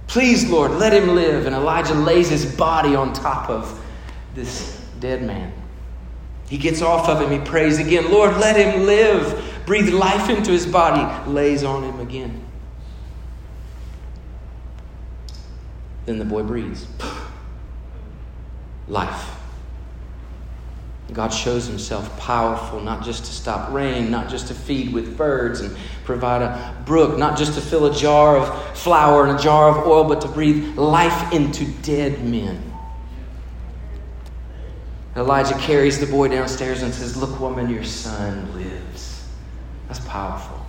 Please, 0.06 0.48
Lord, 0.48 0.70
let 0.70 0.94
him 0.94 1.14
live. 1.14 1.44
And 1.44 1.54
Elijah 1.54 1.92
lays 1.92 2.30
his 2.30 2.46
body 2.56 2.94
on 2.96 3.12
top 3.12 3.50
of 3.50 3.78
this 4.34 4.82
dead 4.98 5.22
man. 5.22 5.52
He 6.48 6.56
gets 6.56 6.80
off 6.80 7.06
of 7.10 7.20
him. 7.20 7.38
He 7.38 7.46
prays 7.46 7.78
again, 7.78 8.10
Lord, 8.10 8.38
let 8.38 8.56
him 8.56 8.86
live. 8.86 9.62
Breathe 9.66 9.92
life 9.92 10.30
into 10.30 10.52
his 10.52 10.64
body. 10.64 11.30
Lays 11.30 11.64
on 11.64 11.82
him 11.82 12.00
again. 12.00 12.39
Then 16.10 16.18
the 16.18 16.24
boy 16.24 16.42
breathes. 16.42 16.88
Life. 18.88 19.30
God 21.12 21.28
shows 21.28 21.68
himself 21.68 22.18
powerful, 22.18 22.80
not 22.80 23.04
just 23.04 23.26
to 23.26 23.32
stop 23.32 23.72
rain, 23.72 24.10
not 24.10 24.28
just 24.28 24.48
to 24.48 24.54
feed 24.54 24.92
with 24.92 25.16
birds 25.16 25.60
and 25.60 25.76
provide 26.02 26.42
a 26.42 26.82
brook, 26.84 27.16
not 27.16 27.38
just 27.38 27.54
to 27.54 27.60
fill 27.60 27.86
a 27.86 27.94
jar 27.94 28.36
of 28.38 28.76
flour 28.76 29.24
and 29.24 29.38
a 29.38 29.40
jar 29.40 29.70
of 29.70 29.86
oil, 29.86 30.02
but 30.02 30.20
to 30.22 30.26
breathe 30.26 30.76
life 30.76 31.32
into 31.32 31.64
dead 31.82 32.24
men. 32.24 32.60
Elijah 35.14 35.56
carries 35.58 36.00
the 36.00 36.06
boy 36.06 36.26
downstairs 36.26 36.82
and 36.82 36.92
says, 36.92 37.16
Look, 37.16 37.38
woman, 37.38 37.70
your 37.70 37.84
son 37.84 38.52
lives. 38.56 39.28
That's 39.86 40.00
powerful. 40.00 40.66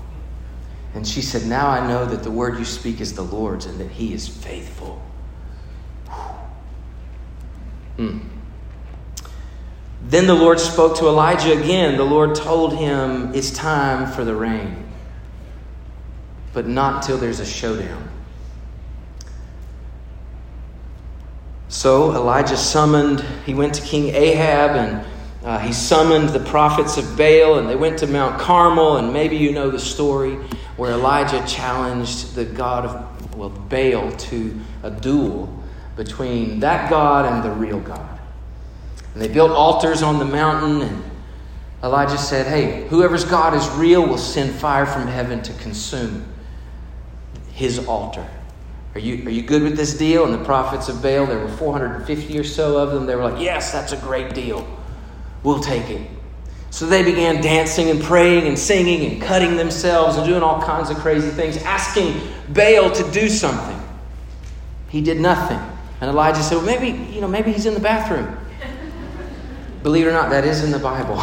And 0.93 1.07
she 1.07 1.23
said, 1.23 1.47
Now 1.47 1.67
I 1.67 1.87
know 1.87 2.05
that 2.05 2.21
the 2.21 2.29
word 2.29 2.59
you 2.59 2.65
speak 2.65 3.01
is 3.01 3.15
the 3.15 3.23
Lord's 3.23 3.65
and 3.65 3.79
that 3.79 3.89
he 3.89 4.13
is 4.13 4.27
faithful. 4.27 5.01
Hmm. 7.97 8.19
Then 10.03 10.27
the 10.27 10.33
Lord 10.33 10.59
spoke 10.59 10.97
to 10.97 11.07
Elijah 11.07 11.57
again. 11.57 11.97
The 11.97 12.03
Lord 12.03 12.35
told 12.35 12.75
him, 12.75 13.33
It's 13.33 13.51
time 13.51 14.11
for 14.11 14.25
the 14.25 14.35
rain, 14.35 14.91
but 16.53 16.67
not 16.67 17.03
till 17.03 17.17
there's 17.17 17.39
a 17.39 17.45
showdown. 17.45 18.09
So 21.69 22.13
Elijah 22.13 22.57
summoned, 22.57 23.21
he 23.45 23.53
went 23.53 23.75
to 23.75 23.81
King 23.81 24.13
Ahab 24.13 24.71
and 24.71 25.05
uh, 25.43 25.57
he 25.57 25.73
summoned 25.73 26.29
the 26.29 26.39
prophets 26.39 26.97
of 26.97 27.17
Baal, 27.17 27.57
and 27.57 27.67
they 27.67 27.75
went 27.75 27.97
to 27.99 28.07
Mount 28.07 28.39
Carmel. 28.39 28.97
And 28.97 29.11
maybe 29.11 29.37
you 29.37 29.51
know 29.51 29.71
the 29.71 29.79
story 29.79 30.35
where 30.77 30.91
Elijah 30.91 31.43
challenged 31.47 32.35
the 32.35 32.45
God 32.45 32.85
of, 32.85 33.35
well, 33.35 33.49
Baal 33.49 34.11
to 34.11 34.59
a 34.83 34.91
duel 34.91 35.60
between 35.95 36.59
that 36.61 36.89
God 36.89 37.25
and 37.25 37.43
the 37.43 37.51
real 37.51 37.79
God. 37.79 38.19
And 39.13 39.21
they 39.21 39.27
built 39.27 39.51
altars 39.51 40.01
on 40.01 40.19
the 40.19 40.25
mountain, 40.25 40.81
and 40.81 41.03
Elijah 41.83 42.17
said, 42.17 42.47
Hey, 42.47 42.87
whoever's 42.87 43.25
God 43.25 43.53
is 43.53 43.67
real 43.71 44.05
will 44.05 44.17
send 44.17 44.53
fire 44.53 44.85
from 44.85 45.07
heaven 45.07 45.41
to 45.43 45.53
consume 45.53 46.25
his 47.51 47.85
altar. 47.87 48.27
Are 48.93 48.99
you, 48.99 49.25
are 49.25 49.31
you 49.31 49.41
good 49.41 49.63
with 49.63 49.77
this 49.77 49.97
deal? 49.97 50.25
And 50.25 50.33
the 50.33 50.43
prophets 50.43 50.89
of 50.89 51.01
Baal, 51.01 51.25
there 51.25 51.39
were 51.39 51.47
450 51.47 52.37
or 52.37 52.43
so 52.43 52.77
of 52.77 52.91
them, 52.91 53.05
they 53.05 53.15
were 53.15 53.29
like, 53.29 53.41
Yes, 53.41 53.71
that's 53.71 53.91
a 53.91 53.97
great 53.97 54.33
deal. 54.33 54.67
We'll 55.43 55.59
take 55.59 55.89
it. 55.89 56.09
So 56.69 56.85
they 56.85 57.03
began 57.03 57.41
dancing 57.41 57.89
and 57.89 58.01
praying 58.01 58.47
and 58.47 58.57
singing 58.57 59.11
and 59.11 59.21
cutting 59.21 59.57
themselves 59.57 60.15
and 60.15 60.25
doing 60.25 60.41
all 60.41 60.61
kinds 60.61 60.89
of 60.89 60.97
crazy 60.97 61.29
things, 61.29 61.57
asking 61.57 62.21
Baal 62.49 62.89
to 62.91 63.11
do 63.11 63.27
something. 63.27 63.77
He 64.87 65.01
did 65.01 65.19
nothing. 65.19 65.59
And 66.01 66.09
Elijah 66.09 66.41
said, 66.41 66.55
Well, 66.55 66.65
maybe, 66.65 67.13
you 67.13 67.21
know, 67.21 67.27
maybe 67.27 67.53
he's 67.53 67.67
in 67.67 67.75
the 67.75 67.79
bathroom. 67.79 68.35
Believe 69.83 70.07
it 70.07 70.09
or 70.09 70.13
not, 70.13 70.31
that 70.31 70.43
is 70.43 70.63
in 70.63 70.71
the 70.71 70.79
Bible. 70.79 71.15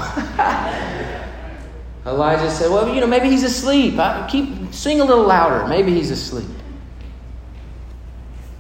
Elijah 2.06 2.50
said, 2.50 2.70
Well, 2.70 2.94
you 2.94 3.00
know, 3.00 3.06
maybe 3.06 3.28
he's 3.28 3.42
asleep. 3.42 3.98
I 3.98 4.26
keep 4.30 4.72
sing 4.72 5.00
a 5.00 5.04
little 5.04 5.26
louder. 5.26 5.66
Maybe 5.66 5.92
he's 5.92 6.10
asleep. 6.10 6.48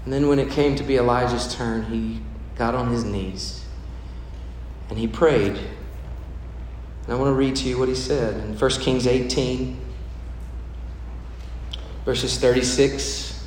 And 0.04 0.12
then 0.12 0.28
when 0.28 0.38
it 0.38 0.50
came 0.50 0.74
to 0.76 0.82
be 0.82 0.96
Elijah's 0.96 1.54
turn, 1.54 1.84
he 1.84 2.20
got 2.56 2.74
on 2.74 2.88
his 2.88 3.04
knees 3.04 3.64
and 4.90 4.98
he 4.98 5.06
prayed. 5.06 5.52
And 5.52 5.68
I 7.08 7.14
want 7.14 7.28
to 7.28 7.34
read 7.34 7.56
to 7.56 7.68
you 7.68 7.78
what 7.78 7.88
he 7.88 7.94
said 7.94 8.42
in 8.42 8.58
1 8.58 8.70
Kings 8.80 9.06
18, 9.06 9.78
verses 12.04 12.38
36 12.38 13.37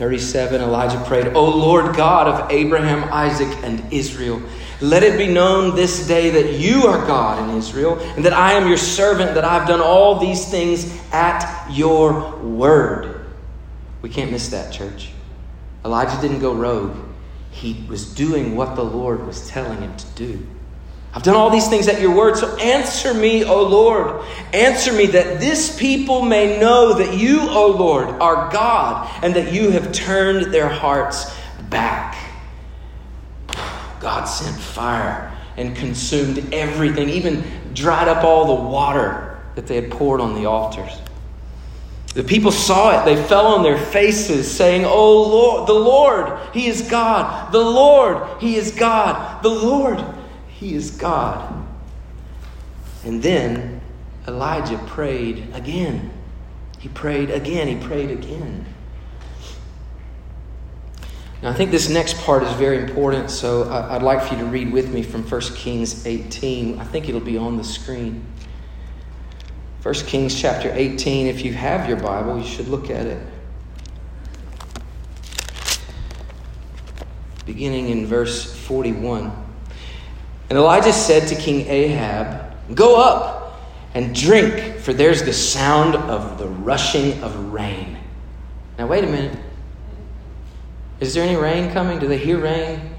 37. 0.00 0.62
Elijah 0.62 0.98
prayed, 1.04 1.26
O 1.34 1.44
Lord 1.44 1.94
God 1.94 2.26
of 2.26 2.50
Abraham, 2.50 3.04
Isaac, 3.12 3.54
and 3.62 3.92
Israel. 3.92 4.40
Let 4.80 5.02
it 5.02 5.18
be 5.18 5.26
known 5.26 5.76
this 5.76 6.08
day 6.08 6.30
that 6.30 6.58
you 6.58 6.86
are 6.86 7.06
God 7.06 7.46
in 7.46 7.54
Israel, 7.54 7.98
and 8.16 8.24
that 8.24 8.32
I 8.32 8.54
am 8.54 8.66
your 8.66 8.78
servant, 8.78 9.34
that 9.34 9.44
I've 9.44 9.68
done 9.68 9.82
all 9.82 10.18
these 10.18 10.50
things 10.50 10.90
at 11.12 11.68
your 11.70 12.34
word. 12.38 13.26
We 14.00 14.08
can't 14.08 14.30
miss 14.30 14.48
that, 14.48 14.72
church. 14.72 15.10
Elijah 15.84 16.18
didn't 16.22 16.40
go 16.40 16.54
rogue, 16.54 16.96
he 17.50 17.84
was 17.86 18.14
doing 18.14 18.56
what 18.56 18.76
the 18.76 18.84
Lord 18.84 19.26
was 19.26 19.46
telling 19.50 19.82
him 19.82 19.94
to 19.98 20.06
do. 20.14 20.46
I've 21.12 21.24
done 21.24 21.34
all 21.34 21.50
these 21.50 21.68
things 21.68 21.88
at 21.88 22.00
your 22.00 22.14
word, 22.14 22.36
so 22.36 22.56
answer 22.58 23.12
me, 23.12 23.44
O 23.44 23.62
Lord. 23.64 24.24
Answer 24.52 24.92
me 24.92 25.06
that 25.06 25.40
this 25.40 25.76
people 25.76 26.22
may 26.22 26.60
know 26.60 26.94
that 26.94 27.18
you, 27.18 27.40
O 27.40 27.66
Lord, 27.66 28.08
are 28.20 28.50
God, 28.52 29.10
and 29.24 29.34
that 29.34 29.52
you 29.52 29.70
have 29.70 29.90
turned 29.90 30.54
their 30.54 30.68
hearts 30.68 31.34
back. 31.68 32.16
God 33.98 34.24
sent 34.24 34.56
fire 34.56 35.36
and 35.56 35.76
consumed 35.76 36.54
everything, 36.54 37.08
even 37.08 37.44
dried 37.74 38.06
up 38.06 38.22
all 38.22 38.56
the 38.56 38.62
water 38.70 39.40
that 39.56 39.66
they 39.66 39.74
had 39.74 39.90
poured 39.90 40.20
on 40.20 40.34
the 40.34 40.46
altars. 40.46 40.92
The 42.14 42.24
people 42.24 42.50
saw 42.50 43.00
it. 43.00 43.04
They 43.04 43.20
fell 43.24 43.46
on 43.46 43.62
their 43.62 43.78
faces, 43.78 44.50
saying, 44.50 44.84
Oh 44.84 45.22
Lord, 45.22 45.68
the 45.68 45.74
Lord, 45.74 46.38
He 46.52 46.66
is 46.66 46.88
God. 46.88 47.52
The 47.52 47.60
Lord, 47.60 48.40
He 48.40 48.56
is 48.56 48.72
God. 48.72 49.42
The 49.42 49.48
Lord, 49.48 50.04
He 50.60 50.74
is 50.74 50.90
God. 50.90 51.66
And 53.02 53.22
then 53.22 53.80
Elijah 54.28 54.76
prayed 54.86 55.48
again. 55.54 56.10
He 56.78 56.90
prayed 56.90 57.30
again. 57.30 57.66
He 57.66 57.76
prayed 57.76 58.10
again. 58.10 58.66
Now, 61.42 61.48
I 61.48 61.54
think 61.54 61.70
this 61.70 61.88
next 61.88 62.18
part 62.18 62.42
is 62.42 62.52
very 62.52 62.76
important, 62.76 63.30
so 63.30 63.70
I'd 63.70 64.02
like 64.02 64.22
for 64.22 64.34
you 64.34 64.40
to 64.40 64.46
read 64.46 64.70
with 64.70 64.92
me 64.92 65.02
from 65.02 65.22
1 65.22 65.40
Kings 65.54 66.06
18. 66.06 66.78
I 66.78 66.84
think 66.84 67.08
it'll 67.08 67.22
be 67.22 67.38
on 67.38 67.56
the 67.56 67.64
screen. 67.64 68.22
1 69.82 69.94
Kings 69.94 70.38
chapter 70.38 70.70
18. 70.70 71.26
If 71.26 71.42
you 71.42 71.54
have 71.54 71.88
your 71.88 71.96
Bible, 71.96 72.38
you 72.38 72.44
should 72.44 72.68
look 72.68 72.90
at 72.90 73.06
it. 73.06 73.26
Beginning 77.46 77.88
in 77.88 78.04
verse 78.04 78.54
41. 78.66 79.46
And 80.50 80.58
Elijah 80.58 80.92
said 80.92 81.28
to 81.28 81.36
King 81.36 81.66
Ahab, 81.68 82.52
Go 82.74 83.00
up 83.00 83.60
and 83.94 84.14
drink, 84.14 84.80
for 84.80 84.92
there's 84.92 85.22
the 85.22 85.32
sound 85.32 85.94
of 85.94 86.38
the 86.38 86.48
rushing 86.48 87.22
of 87.22 87.52
rain. 87.52 87.96
Now, 88.76 88.88
wait 88.88 89.04
a 89.04 89.06
minute. 89.06 89.38
Is 90.98 91.14
there 91.14 91.24
any 91.24 91.36
rain 91.36 91.72
coming? 91.72 92.00
Do 92.00 92.08
they 92.08 92.18
hear 92.18 92.38
rain? 92.38 92.94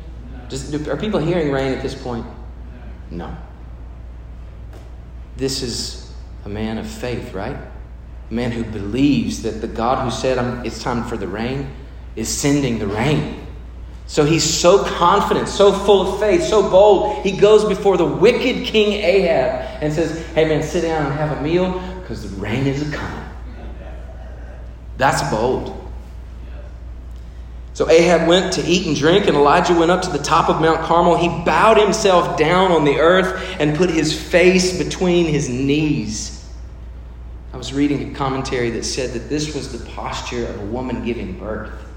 Do, 0.50 0.90
are 0.90 0.98
people 0.98 1.20
hearing 1.20 1.52
rain 1.52 1.74
at 1.74 1.82
this 1.82 1.94
point? 1.94 2.26
No. 3.10 3.36
This 5.36 5.62
is 5.62 6.14
a 6.46 6.50
man 6.50 6.78
of 6.78 6.88
faith, 6.88 7.34
right? 7.34 7.56
A 7.56 8.34
man 8.34 8.52
who 8.52 8.64
believes 8.64 9.44
that 9.44 9.62
the 9.62 9.68
God 9.68 10.04
who 10.04 10.12
said, 10.12 10.66
It's 10.66 10.82
time 10.82 11.04
for 11.04 11.18
the 11.18 11.28
rain, 11.28 11.70
is 12.16 12.30
sending 12.30 12.80
the 12.80 12.88
rain. 12.88 13.40
So 14.12 14.26
he's 14.26 14.43
so 14.43 14.84
confident, 14.84 15.47
so 15.47 15.71
full 15.71 16.02
of 16.02 16.19
faith, 16.19 16.43
so 16.43 16.69
bold. 16.69 17.24
He 17.24 17.32
goes 17.32 17.63
before 17.63 17.95
the 17.95 18.06
wicked 18.06 18.65
King 18.65 18.91
Ahab 18.91 19.82
and 19.82 19.93
says, 19.93 20.28
Hey 20.34 20.50
man, 20.50 20.62
sit 20.63 20.82
down 20.82 21.06
and 21.06 21.15
have 21.15 21.38
a 21.38 21.41
meal 21.41 21.80
because 22.02 22.30
the 22.30 22.36
rain 22.36 22.67
is 22.67 22.84
coming. 22.93 23.26
That's 24.97 25.21
bold. 25.32 25.89
So 27.74 27.89
Ahab 27.89 28.28
went 28.28 28.52
to 28.56 28.62
eat 28.65 28.86
and 28.86 28.97
drink, 28.97 29.28
and 29.28 29.38
Elijah 29.38 29.74
went 29.74 29.91
up 29.91 30.02
to 30.02 30.10
the 30.10 30.19
top 30.21 30.50
of 30.50 30.60
Mount 30.60 30.82
Carmel. 30.82 31.15
He 31.15 31.30
bowed 31.45 31.78
himself 31.78 32.38
down 32.38 32.74
on 32.74 32.84
the 32.84 32.97
earth 33.00 33.56
and 33.62 33.78
put 33.78 33.89
his 33.89 34.13
face 34.13 34.78
between 34.78 35.28
his 35.28 35.47
knees. 35.47 36.45
I 37.54 37.58
was 37.58 37.71
reading 37.71 38.12
a 38.12 38.13
commentary 38.13 38.71
that 38.71 38.84
said 38.84 39.12
that 39.12 39.30
this 39.30 39.56
was 39.56 39.71
the 39.71 39.89
posture 39.91 40.47
of 40.47 40.60
a 40.60 40.65
woman 40.65 41.06
giving 41.06 41.39
birth. 41.39 41.90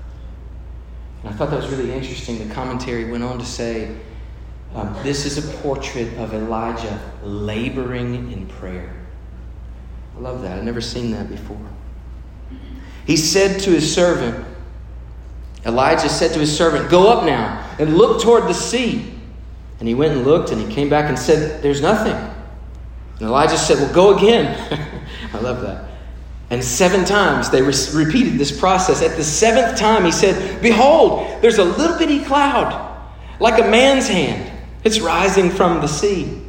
And 1.24 1.32
I 1.32 1.36
thought 1.36 1.50
that 1.50 1.56
was 1.56 1.70
really 1.70 1.90
interesting. 1.90 2.46
The 2.46 2.54
commentary 2.54 3.10
went 3.10 3.24
on 3.24 3.38
to 3.38 3.46
say 3.46 3.96
um, 4.74 4.94
this 5.02 5.24
is 5.24 5.38
a 5.38 5.56
portrait 5.58 6.12
of 6.18 6.34
Elijah 6.34 7.00
laboring 7.22 8.30
in 8.30 8.46
prayer. 8.46 8.94
I 10.16 10.20
love 10.20 10.42
that. 10.42 10.58
I've 10.58 10.64
never 10.64 10.82
seen 10.82 11.12
that 11.12 11.30
before. 11.30 11.58
He 13.06 13.16
said 13.16 13.58
to 13.60 13.70
his 13.70 13.92
servant, 13.92 14.44
Elijah 15.64 16.10
said 16.10 16.32
to 16.34 16.38
his 16.38 16.54
servant, 16.54 16.90
Go 16.90 17.10
up 17.10 17.24
now 17.24 17.74
and 17.78 17.96
look 17.96 18.20
toward 18.20 18.44
the 18.44 18.54
sea. 18.54 19.10
And 19.78 19.88
he 19.88 19.94
went 19.94 20.12
and 20.12 20.24
looked, 20.24 20.50
and 20.50 20.60
he 20.60 20.72
came 20.72 20.90
back 20.90 21.08
and 21.08 21.18
said, 21.18 21.62
There's 21.62 21.80
nothing. 21.80 22.12
And 22.12 23.22
Elijah 23.22 23.56
said, 23.56 23.78
Well, 23.78 23.94
go 23.94 24.18
again. 24.18 24.54
I 25.32 25.38
love 25.38 25.62
that. 25.62 25.93
And 26.54 26.62
seven 26.62 27.04
times 27.04 27.50
they 27.50 27.62
re- 27.62 27.74
repeated 27.94 28.38
this 28.38 28.56
process. 28.56 29.02
At 29.02 29.16
the 29.16 29.24
seventh 29.24 29.76
time, 29.76 30.04
he 30.04 30.12
said, 30.12 30.62
Behold, 30.62 31.42
there's 31.42 31.58
a 31.58 31.64
little 31.64 31.98
bitty 31.98 32.24
cloud, 32.24 32.96
like 33.40 33.58
a 33.58 33.68
man's 33.68 34.06
hand. 34.06 34.52
It's 34.84 35.00
rising 35.00 35.50
from 35.50 35.80
the 35.80 35.88
sea. 35.88 36.40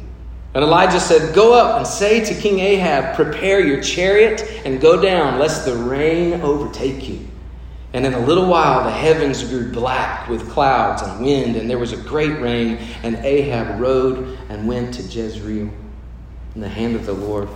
And 0.54 0.62
Elijah 0.62 1.00
said, 1.00 1.34
Go 1.34 1.54
up 1.54 1.78
and 1.78 1.84
say 1.84 2.24
to 2.24 2.40
King 2.40 2.60
Ahab, 2.60 3.16
Prepare 3.16 3.66
your 3.66 3.82
chariot 3.82 4.48
and 4.64 4.80
go 4.80 5.02
down, 5.02 5.40
lest 5.40 5.64
the 5.64 5.74
rain 5.74 6.34
overtake 6.34 7.08
you. 7.08 7.26
And 7.92 8.06
in 8.06 8.14
a 8.14 8.20
little 8.20 8.46
while, 8.46 8.84
the 8.84 8.92
heavens 8.92 9.42
grew 9.42 9.72
black 9.72 10.28
with 10.28 10.48
clouds 10.50 11.02
and 11.02 11.20
wind, 11.26 11.56
and 11.56 11.68
there 11.68 11.80
was 11.80 11.92
a 11.92 11.96
great 11.96 12.40
rain. 12.40 12.78
And 13.02 13.16
Ahab 13.16 13.80
rode 13.80 14.38
and 14.50 14.68
went 14.68 14.94
to 14.94 15.02
Jezreel. 15.02 15.68
And 16.54 16.62
the 16.62 16.68
hand 16.68 16.94
of 16.94 17.06
the 17.06 17.12
Lord 17.12 17.48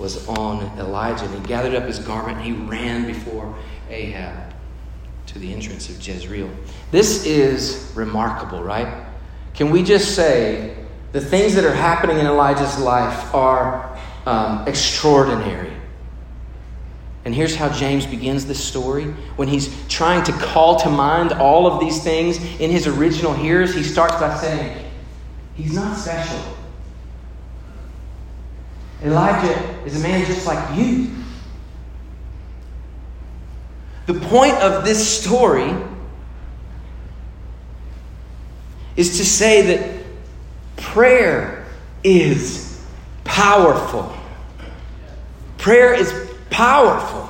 was 0.00 0.26
on 0.28 0.62
Elijah. 0.78 1.26
And 1.26 1.34
he 1.34 1.46
gathered 1.46 1.74
up 1.74 1.84
his 1.84 1.98
garment 1.98 2.38
and 2.38 2.46
he 2.46 2.52
ran 2.52 3.06
before 3.06 3.54
Ahab 3.88 4.54
to 5.26 5.38
the 5.38 5.52
entrance 5.52 5.88
of 5.88 6.04
Jezreel. 6.04 6.50
This 6.90 7.24
is 7.24 7.92
remarkable, 7.94 8.62
right? 8.62 9.06
Can 9.54 9.70
we 9.70 9.82
just 9.82 10.14
say 10.16 10.76
the 11.12 11.20
things 11.20 11.54
that 11.54 11.64
are 11.64 11.74
happening 11.74 12.18
in 12.18 12.26
Elijah's 12.26 12.78
life 12.78 13.32
are 13.34 13.96
um, 14.26 14.66
extraordinary? 14.66 15.72
And 17.24 17.34
here's 17.34 17.54
how 17.54 17.68
James 17.68 18.06
begins 18.06 18.46
this 18.46 18.62
story. 18.62 19.04
When 19.36 19.46
he's 19.46 19.86
trying 19.88 20.24
to 20.24 20.32
call 20.32 20.80
to 20.80 20.88
mind 20.88 21.32
all 21.32 21.66
of 21.66 21.78
these 21.78 22.02
things 22.02 22.38
in 22.58 22.70
his 22.70 22.86
original 22.86 23.34
hearers, 23.34 23.74
he 23.74 23.82
starts 23.82 24.14
by 24.14 24.34
saying, 24.36 24.86
He's 25.54 25.74
not 25.74 25.96
special. 25.96 26.40
Elijah 29.02 29.84
is 29.84 29.98
a 29.98 30.02
man 30.02 30.24
just 30.26 30.46
like 30.46 30.76
you. 30.76 31.10
The 34.06 34.14
point 34.14 34.54
of 34.54 34.84
this 34.84 35.06
story 35.20 35.74
is 38.96 39.18
to 39.18 39.24
say 39.24 39.76
that 39.76 40.04
prayer 40.76 41.64
is 42.02 42.84
powerful. 43.24 44.14
Prayer 45.58 45.94
is 45.94 46.12
powerful. 46.50 47.28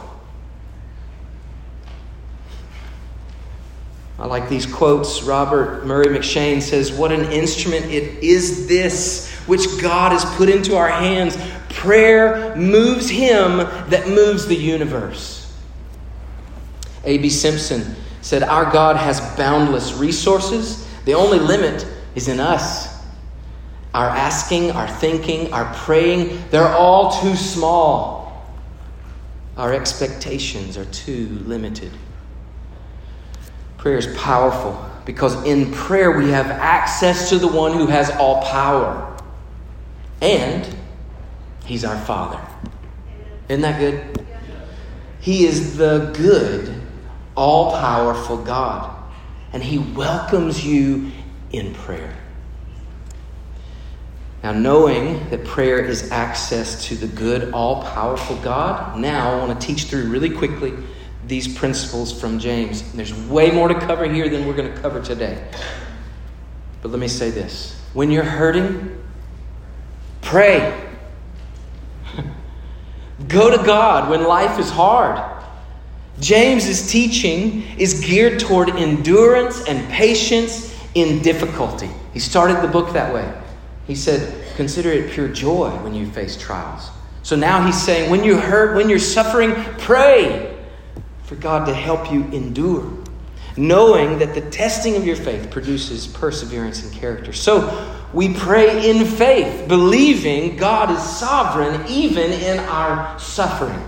I 4.18 4.26
like 4.26 4.48
these 4.48 4.66
quotes. 4.66 5.22
Robert 5.22 5.86
Murray 5.86 6.06
M'Cheyne 6.06 6.60
says, 6.60 6.92
What 6.92 7.12
an 7.12 7.30
instrument 7.32 7.86
it 7.86 8.22
is 8.22 8.66
this 8.66 9.30
which 9.46 9.80
God 9.80 10.12
has 10.12 10.24
put 10.36 10.48
into 10.48 10.76
our 10.76 10.88
hands. 10.88 11.36
Prayer 11.70 12.54
moves 12.56 13.08
him 13.08 13.58
that 13.88 14.08
moves 14.08 14.46
the 14.46 14.56
universe. 14.56 15.40
A.B. 17.04 17.30
Simpson 17.30 17.96
said, 18.20 18.42
Our 18.42 18.70
God 18.70 18.96
has 18.96 19.20
boundless 19.36 19.94
resources. 19.94 20.86
The 21.04 21.14
only 21.14 21.38
limit 21.38 21.86
is 22.14 22.28
in 22.28 22.40
us. 22.40 23.00
Our 23.94 24.08
asking, 24.08 24.72
our 24.72 24.86
thinking, 24.86 25.52
our 25.52 25.72
praying, 25.74 26.42
they're 26.50 26.68
all 26.68 27.20
too 27.20 27.34
small. 27.34 28.20
Our 29.56 29.72
expectations 29.72 30.76
are 30.76 30.84
too 30.86 31.28
limited. 31.44 31.92
Prayer 33.78 33.96
is 33.96 34.06
powerful 34.18 34.90
because 35.04 35.44
in 35.44 35.72
prayer 35.72 36.12
we 36.12 36.30
have 36.30 36.46
access 36.46 37.30
to 37.30 37.38
the 37.38 37.48
one 37.48 37.72
who 37.72 37.86
has 37.86 38.10
all 38.10 38.42
power. 38.42 39.06
And 40.20 40.76
he's 41.70 41.84
our 41.84 42.00
Father. 42.00 42.40
Isn't 43.48 43.62
that 43.62 43.78
good? 43.78 44.26
He 45.20 45.46
is 45.46 45.76
the 45.76 46.10
good, 46.16 46.82
all 47.36 47.70
powerful 47.78 48.38
God. 48.38 48.96
And 49.52 49.62
he 49.62 49.78
welcomes 49.78 50.66
you 50.66 51.12
in 51.52 51.72
prayer. 51.74 52.16
Now, 54.42 54.50
knowing 54.50 55.30
that 55.30 55.44
prayer 55.44 55.78
is 55.78 56.10
access 56.10 56.86
to 56.86 56.96
the 56.96 57.06
good, 57.06 57.52
all 57.52 57.84
powerful 57.84 58.34
God, 58.38 58.98
now 58.98 59.32
I 59.32 59.46
want 59.46 59.60
to 59.60 59.64
teach 59.64 59.84
through 59.84 60.08
really 60.08 60.30
quickly 60.30 60.72
these 61.28 61.46
principles 61.46 62.18
from 62.18 62.40
James. 62.40 62.80
And 62.80 62.98
there's 62.98 63.14
way 63.14 63.52
more 63.52 63.68
to 63.68 63.78
cover 63.78 64.12
here 64.12 64.28
than 64.28 64.44
we're 64.44 64.56
going 64.56 64.74
to 64.74 64.80
cover 64.80 65.00
today. 65.00 65.48
But 66.82 66.90
let 66.90 66.98
me 66.98 67.06
say 67.06 67.30
this 67.30 67.80
when 67.92 68.10
you're 68.10 68.24
hurting, 68.24 69.00
pray. 70.20 70.88
Go 73.30 73.56
to 73.56 73.62
God 73.64 74.10
when 74.10 74.24
life 74.24 74.58
is 74.58 74.70
hard. 74.70 75.22
James's 76.18 76.90
teaching 76.90 77.62
is 77.78 78.00
geared 78.00 78.40
toward 78.40 78.68
endurance 78.70 79.66
and 79.66 79.88
patience 79.90 80.76
in 80.94 81.22
difficulty. 81.22 81.88
He 82.12 82.18
started 82.18 82.60
the 82.60 82.68
book 82.68 82.92
that 82.92 83.14
way. 83.14 83.32
He 83.86 83.94
said, 83.94 84.36
Consider 84.56 84.90
it 84.90 85.12
pure 85.12 85.28
joy 85.28 85.70
when 85.82 85.94
you 85.94 86.10
face 86.10 86.36
trials. 86.36 86.90
So 87.22 87.36
now 87.36 87.64
he's 87.64 87.80
saying, 87.80 88.10
when 88.10 88.24
you 88.24 88.36
hurt, 88.36 88.76
when 88.76 88.88
you're 88.88 88.98
suffering, 88.98 89.54
pray 89.78 90.58
for 91.22 91.36
God 91.36 91.66
to 91.66 91.74
help 91.74 92.10
you 92.12 92.24
endure, 92.24 92.92
knowing 93.56 94.18
that 94.18 94.34
the 94.34 94.42
testing 94.50 94.96
of 94.96 95.06
your 95.06 95.16
faith 95.16 95.50
produces 95.50 96.06
perseverance 96.06 96.82
and 96.82 96.92
character. 96.92 97.32
So 97.32 97.99
we 98.12 98.34
pray 98.34 98.90
in 98.90 99.04
faith, 99.04 99.68
believing 99.68 100.56
God 100.56 100.90
is 100.90 101.02
sovereign 101.02 101.86
even 101.88 102.32
in 102.32 102.58
our 102.60 103.18
suffering. 103.18 103.78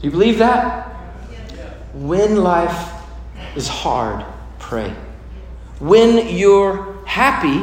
Do 0.00 0.06
you 0.06 0.10
believe 0.10 0.38
that? 0.38 0.84
When 1.94 2.36
life 2.36 2.92
is 3.54 3.68
hard, 3.68 4.24
pray. 4.58 4.94
When 5.78 6.28
you're 6.28 7.04
happy, 7.06 7.62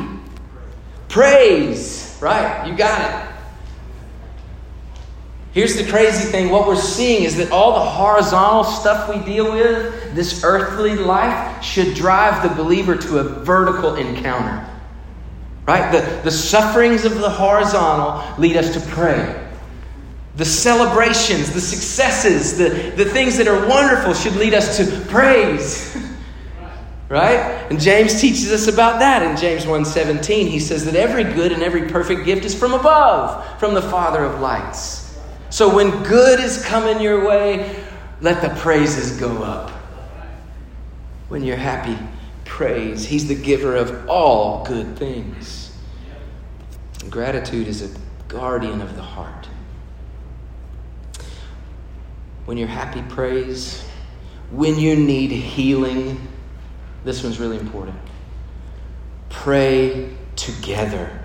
Praise. 1.13 2.17
Right, 2.19 2.67
you 2.67 2.75
got 2.75 2.99
it. 2.99 3.29
Here's 5.51 5.75
the 5.75 5.86
crazy 5.88 6.27
thing 6.32 6.49
what 6.49 6.65
we're 6.65 6.75
seeing 6.75 7.23
is 7.23 7.38
that 7.38 7.51
all 7.51 7.73
the 7.73 7.86
horizontal 7.86 8.63
stuff 8.63 9.08
we 9.08 9.23
deal 9.23 9.53
with, 9.53 10.15
this 10.15 10.43
earthly 10.43 10.95
life, 10.95 11.63
should 11.63 11.93
drive 11.93 12.41
the 12.41 12.56
believer 12.56 12.95
to 12.95 13.19
a 13.19 13.23
vertical 13.23 13.93
encounter. 13.93 14.67
Right? 15.65 15.91
The, 15.91 16.21
the 16.23 16.32
sufferings 16.32 17.06
of 17.06 17.15
the 17.19 17.30
horizontal 17.30 18.23
lead 18.38 18.58
us 18.58 18.73
to 18.73 18.80
pray. 18.91 19.39
The 20.36 20.45
celebrations, 20.45 21.54
the 21.54 21.62
successes, 21.62 22.58
the, 22.58 22.93
the 22.95 23.06
things 23.06 23.38
that 23.38 23.47
are 23.47 23.67
wonderful 23.67 24.13
should 24.13 24.36
lead 24.36 24.54
us 24.54 24.78
to 24.78 24.99
praise. 25.06 25.95
right? 27.10 27.67
And 27.69 27.80
James 27.80 28.19
teaches 28.19 28.52
us 28.52 28.67
about 28.67 29.00
that 29.00 29.21
in 29.21 29.38
James 29.38 29.65
1:17. 29.65 30.48
He 30.48 30.60
says 30.60 30.83
that 30.85 30.96
every 30.96 31.23
good 31.23 31.52
and 31.52 31.62
every 31.62 31.88
perfect 31.88 32.25
gift 32.25 32.44
is 32.44 32.56
from 32.56 32.73
above, 32.73 33.60
from 33.60 33.75
the 33.75 33.81
Father 33.83 34.23
of 34.23 34.42
lights. 34.42 35.15
So 35.52 35.73
when 35.73 35.92
good 36.04 36.40
is 36.40 36.65
coming 36.65 37.00
your 37.00 37.27
way, 37.27 37.83
let 38.21 38.42
the 38.42 38.50
praises 38.60 39.19
go 39.19 39.44
up. 39.44 39.69
When 41.29 41.44
you're 41.44 41.56
happy, 41.56 41.98
praise. 42.46 43.06
He's 43.06 43.27
the 43.27 43.35
giver 43.35 43.75
of 43.75 44.10
all 44.10 44.65
good 44.65 44.98
things. 44.98 45.75
Gratitude 47.10 47.67
is 47.67 47.81
a 47.81 48.00
guardian 48.27 48.81
of 48.81 48.96
the 48.96 49.02
heart. 49.02 49.48
When 52.46 52.58
you're 52.58 52.67
happy, 52.67 53.02
praise. 53.04 53.83
When 54.52 54.77
you 54.77 54.96
need 54.96 55.31
healing, 55.31 56.27
this 57.04 57.23
one's 57.23 57.39
really 57.39 57.58
important. 57.58 57.98
Pray 59.29 60.15
together. 60.35 61.23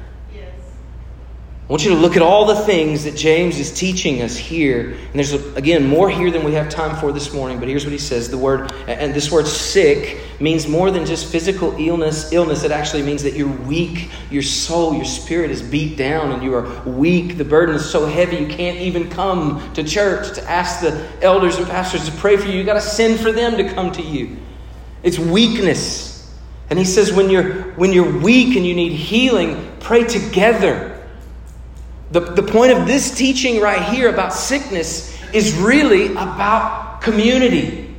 I 1.69 1.71
want 1.71 1.85
you 1.85 1.91
to 1.91 1.97
look 1.97 2.17
at 2.17 2.23
all 2.23 2.47
the 2.47 2.57
things 2.65 3.05
that 3.05 3.15
James 3.15 3.59
is 3.59 3.71
teaching 3.71 4.23
us 4.23 4.39
here. 4.39 4.93
And 4.93 5.13
there's, 5.13 5.35
again, 5.55 5.87
more 5.87 6.09
here 6.09 6.31
than 6.31 6.43
we 6.43 6.55
have 6.55 6.71
time 6.71 6.97
for 6.97 7.13
this 7.13 7.35
morning, 7.35 7.59
but 7.59 7.69
here's 7.69 7.85
what 7.85 7.93
he 7.93 7.99
says. 7.99 8.31
The 8.31 8.39
word, 8.39 8.73
and 8.87 9.13
this 9.13 9.31
word 9.31 9.47
sick 9.47 10.19
means 10.41 10.67
more 10.67 10.91
than 10.91 11.05
just 11.05 11.31
physical 11.31 11.77
illness. 11.79 12.33
Illness, 12.33 12.65
it 12.65 12.71
actually 12.71 13.03
means 13.03 13.23
that 13.23 13.35
you're 13.35 13.55
weak. 13.67 14.11
Your 14.31 14.41
soul, 14.41 14.95
your 14.95 15.05
spirit 15.05 15.51
is 15.51 15.61
beat 15.61 15.99
down 15.99 16.33
and 16.33 16.43
you 16.43 16.55
are 16.55 16.83
weak. 16.85 17.37
The 17.37 17.45
burden 17.45 17.75
is 17.75 17.85
so 17.85 18.07
heavy 18.07 18.39
you 18.39 18.47
can't 18.47 18.79
even 18.79 19.11
come 19.11 19.71
to 19.75 19.85
church 19.85 20.35
to 20.37 20.51
ask 20.51 20.81
the 20.81 21.07
elders 21.21 21.59
and 21.59 21.67
pastors 21.67 22.07
to 22.07 22.13
pray 22.13 22.39
for 22.39 22.49
you. 22.49 22.57
You 22.57 22.65
got 22.65 22.75
to 22.75 22.81
send 22.81 23.21
for 23.21 23.31
them 23.31 23.59
to 23.59 23.75
come 23.75 23.93
to 23.93 24.03
you. 24.03 24.39
It's 25.03 25.19
weakness. 25.19 26.35
And 26.71 26.79
he 26.79 26.87
says, 26.87 27.13
when 27.13 27.29
you're, 27.29 27.73
when 27.75 27.93
you're 27.93 28.19
weak 28.21 28.57
and 28.57 28.65
you 28.65 28.75
need 28.75 28.93
healing, 28.93 29.71
pray 29.81 30.05
together. 30.05 30.88
The, 32.11 32.21
the 32.21 32.43
point 32.43 32.73
of 32.73 32.87
this 32.87 33.15
teaching 33.15 33.61
right 33.61 33.83
here 33.83 34.09
about 34.09 34.33
sickness 34.33 35.15
is 35.33 35.55
really 35.55 36.13
about 36.13 37.01
community. 37.03 37.95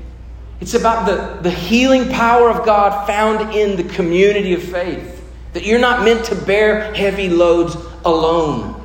It's 0.61 0.73
about 0.73 1.05
the, 1.05 1.41
the 1.41 1.51
healing 1.51 2.09
power 2.09 2.49
of 2.49 2.65
God 2.65 3.05
found 3.05 3.53
in 3.55 3.77
the 3.77 3.83
community 3.95 4.53
of 4.53 4.63
faith. 4.63 5.15
That 5.53 5.63
you're 5.63 5.79
not 5.79 6.03
meant 6.03 6.25
to 6.25 6.35
bear 6.35 6.93
heavy 6.93 7.29
loads 7.29 7.75
alone. 8.03 8.75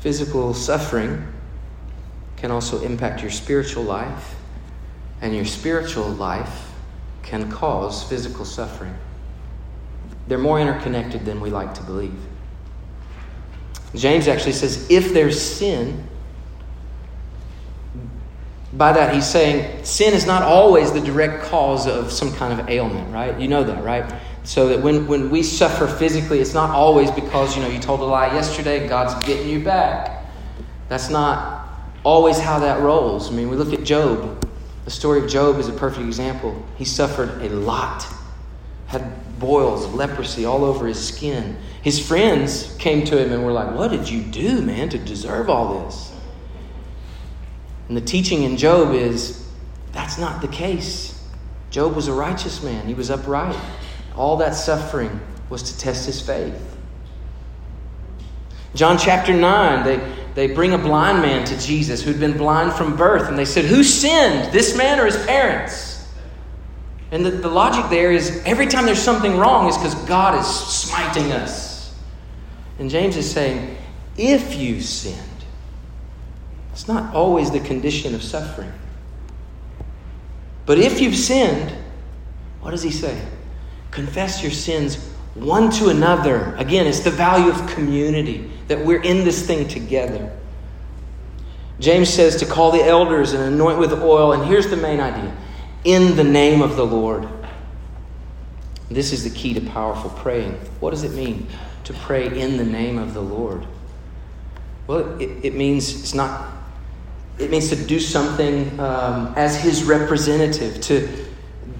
Physical 0.00 0.52
suffering 0.52 1.28
can 2.36 2.50
also 2.50 2.82
impact 2.82 3.22
your 3.22 3.30
spiritual 3.30 3.84
life, 3.84 4.34
and 5.20 5.34
your 5.34 5.44
spiritual 5.44 6.08
life 6.08 6.72
can 7.22 7.48
cause 7.50 8.02
physical 8.02 8.44
suffering. 8.44 8.94
They're 10.32 10.38
more 10.38 10.58
interconnected 10.58 11.26
than 11.26 11.42
we 11.42 11.50
like 11.50 11.74
to 11.74 11.82
believe. 11.82 12.16
James 13.94 14.28
actually 14.28 14.52
says 14.52 14.90
if 14.90 15.12
there's 15.12 15.38
sin, 15.38 16.08
by 18.72 18.94
that 18.94 19.14
he's 19.14 19.26
saying 19.26 19.84
sin 19.84 20.14
is 20.14 20.24
not 20.24 20.40
always 20.42 20.90
the 20.90 21.02
direct 21.02 21.44
cause 21.44 21.86
of 21.86 22.10
some 22.10 22.34
kind 22.36 22.58
of 22.58 22.66
ailment, 22.70 23.12
right? 23.12 23.38
You 23.38 23.46
know 23.46 23.62
that, 23.62 23.84
right? 23.84 24.10
So 24.44 24.68
that 24.68 24.80
when, 24.80 25.06
when 25.06 25.28
we 25.28 25.42
suffer 25.42 25.86
physically, 25.86 26.40
it's 26.40 26.54
not 26.54 26.70
always 26.70 27.10
because, 27.10 27.54
you 27.54 27.62
know, 27.62 27.68
you 27.68 27.78
told 27.78 28.00
a 28.00 28.04
lie 28.04 28.32
yesterday, 28.32 28.88
God's 28.88 29.12
getting 29.26 29.50
you 29.50 29.62
back. 29.62 30.24
That's 30.88 31.10
not 31.10 31.68
always 32.04 32.38
how 32.38 32.58
that 32.60 32.80
rolls. 32.80 33.30
I 33.30 33.34
mean, 33.34 33.50
we 33.50 33.56
look 33.56 33.78
at 33.78 33.84
Job. 33.84 34.48
The 34.86 34.90
story 34.90 35.22
of 35.22 35.28
Job 35.28 35.58
is 35.58 35.68
a 35.68 35.72
perfect 35.72 36.06
example. 36.06 36.64
He 36.78 36.86
suffered 36.86 37.42
a 37.42 37.50
lot, 37.50 38.06
had 38.86 39.12
boils 39.42 39.86
leprosy 39.88 40.46
all 40.46 40.64
over 40.64 40.86
his 40.86 41.06
skin. 41.06 41.58
His 41.82 41.98
friends 42.04 42.74
came 42.78 43.04
to 43.04 43.22
him 43.22 43.32
and 43.32 43.44
were 43.44 43.52
like, 43.52 43.74
What 43.74 43.90
did 43.90 44.08
you 44.08 44.22
do, 44.22 44.62
man, 44.62 44.88
to 44.88 44.98
deserve 44.98 45.50
all 45.50 45.84
this? 45.84 46.14
And 47.88 47.96
the 47.96 48.00
teaching 48.00 48.44
in 48.44 48.56
Job 48.56 48.94
is 48.94 49.46
that's 49.92 50.16
not 50.16 50.40
the 50.40 50.48
case. 50.48 51.22
Job 51.70 51.94
was 51.94 52.08
a 52.08 52.12
righteous 52.12 52.62
man, 52.62 52.86
he 52.86 52.94
was 52.94 53.10
upright. 53.10 53.58
All 54.16 54.38
that 54.38 54.54
suffering 54.54 55.20
was 55.50 55.62
to 55.64 55.78
test 55.78 56.06
his 56.06 56.20
faith. 56.20 56.76
John 58.74 58.96
chapter 58.96 59.34
9, 59.34 59.84
they, 59.84 60.14
they 60.34 60.54
bring 60.54 60.72
a 60.72 60.78
blind 60.78 61.20
man 61.20 61.44
to 61.46 61.58
Jesus 61.58 62.02
who'd 62.02 62.20
been 62.20 62.36
blind 62.38 62.72
from 62.72 62.96
birth, 62.96 63.28
and 63.28 63.38
they 63.38 63.44
said, 63.44 63.66
Who 63.66 63.82
sinned, 63.82 64.52
this 64.52 64.76
man 64.76 64.98
or 64.98 65.04
his 65.04 65.22
parents? 65.26 65.91
And 67.12 67.24
the, 67.24 67.30
the 67.30 67.48
logic 67.48 67.90
there 67.90 68.10
is 68.10 68.42
every 68.46 68.66
time 68.66 68.86
there's 68.86 69.00
something 69.00 69.36
wrong, 69.36 69.68
is 69.68 69.76
because 69.76 69.94
God 70.06 70.40
is 70.40 70.46
smiting 70.46 71.30
us. 71.30 71.94
And 72.78 72.90
James 72.90 73.18
is 73.18 73.30
saying, 73.30 73.76
if 74.16 74.56
you 74.56 74.80
sinned, 74.80 75.18
it's 76.72 76.88
not 76.88 77.14
always 77.14 77.50
the 77.50 77.60
condition 77.60 78.14
of 78.14 78.22
suffering. 78.22 78.72
But 80.64 80.78
if 80.78 81.00
you've 81.00 81.14
sinned, 81.14 81.76
what 82.62 82.70
does 82.70 82.82
he 82.82 82.90
say? 82.90 83.20
Confess 83.90 84.42
your 84.42 84.52
sins 84.52 84.96
one 85.34 85.70
to 85.72 85.90
another. 85.90 86.54
Again, 86.56 86.86
it's 86.86 87.00
the 87.00 87.10
value 87.10 87.50
of 87.50 87.66
community, 87.68 88.50
that 88.68 88.82
we're 88.82 89.02
in 89.02 89.24
this 89.24 89.46
thing 89.46 89.68
together. 89.68 90.32
James 91.78 92.08
says 92.08 92.36
to 92.36 92.46
call 92.46 92.70
the 92.70 92.82
elders 92.82 93.34
and 93.34 93.42
anoint 93.42 93.78
with 93.78 93.92
oil, 93.92 94.32
and 94.32 94.46
here's 94.46 94.68
the 94.68 94.76
main 94.76 95.00
idea 95.00 95.36
in 95.84 96.16
the 96.16 96.24
name 96.24 96.62
of 96.62 96.76
the 96.76 96.86
Lord. 96.86 97.28
This 98.90 99.12
is 99.12 99.24
the 99.24 99.30
key 99.30 99.54
to 99.54 99.60
powerful 99.60 100.10
praying. 100.10 100.52
What 100.80 100.90
does 100.90 101.02
it 101.02 101.12
mean 101.12 101.46
to 101.84 101.92
pray 101.94 102.40
in 102.40 102.56
the 102.56 102.64
name 102.64 102.98
of 102.98 103.14
the 103.14 103.22
Lord? 103.22 103.66
Well, 104.86 105.20
it, 105.20 105.30
it 105.44 105.54
means 105.54 106.00
it's 106.00 106.14
not. 106.14 106.50
It 107.38 107.50
means 107.50 107.70
to 107.70 107.76
do 107.76 107.98
something 107.98 108.78
um, 108.78 109.32
as 109.36 109.60
His 109.60 109.84
representative. 109.84 110.80
To 110.82 111.08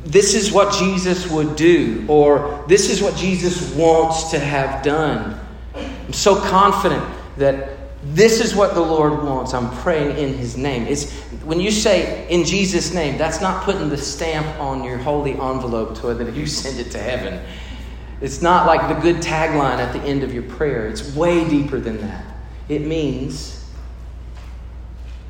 this 0.04 0.34
is 0.34 0.50
what 0.50 0.72
Jesus 0.74 1.30
would 1.30 1.54
do, 1.54 2.04
or 2.08 2.64
this 2.68 2.90
is 2.90 3.02
what 3.02 3.14
Jesus 3.16 3.72
wants 3.74 4.30
to 4.30 4.38
have 4.38 4.82
done. 4.82 5.38
I'm 5.74 6.12
so 6.12 6.40
confident 6.40 7.04
that 7.36 7.81
this 8.04 8.40
is 8.40 8.54
what 8.54 8.74
the 8.74 8.80
Lord 8.80 9.22
wants. 9.22 9.54
I'm 9.54 9.70
praying 9.78 10.18
in 10.18 10.34
His 10.34 10.56
name. 10.56 10.86
It's 10.86 11.12
when 11.44 11.60
you 11.60 11.70
say 11.70 12.28
in 12.28 12.44
Jesus' 12.44 12.92
name, 12.92 13.16
that's 13.16 13.40
not 13.40 13.62
putting 13.62 13.88
the 13.88 13.96
stamp 13.96 14.46
on 14.58 14.82
your 14.82 14.98
holy 14.98 15.32
envelope 15.32 15.96
so 15.96 16.12
that 16.12 16.34
you 16.34 16.46
send 16.48 16.80
it 16.80 16.90
to 16.92 16.98
heaven. 16.98 17.40
It's 18.20 18.42
not 18.42 18.66
like 18.66 18.88
the 18.88 19.00
good 19.00 19.16
tagline 19.16 19.78
at 19.78 19.92
the 19.92 20.00
end 20.00 20.22
of 20.22 20.34
your 20.34 20.44
prayer. 20.44 20.88
It's 20.88 21.14
way 21.14 21.48
deeper 21.48 21.78
than 21.78 22.00
that. 22.00 22.24
It 22.68 22.82
means 22.82 23.64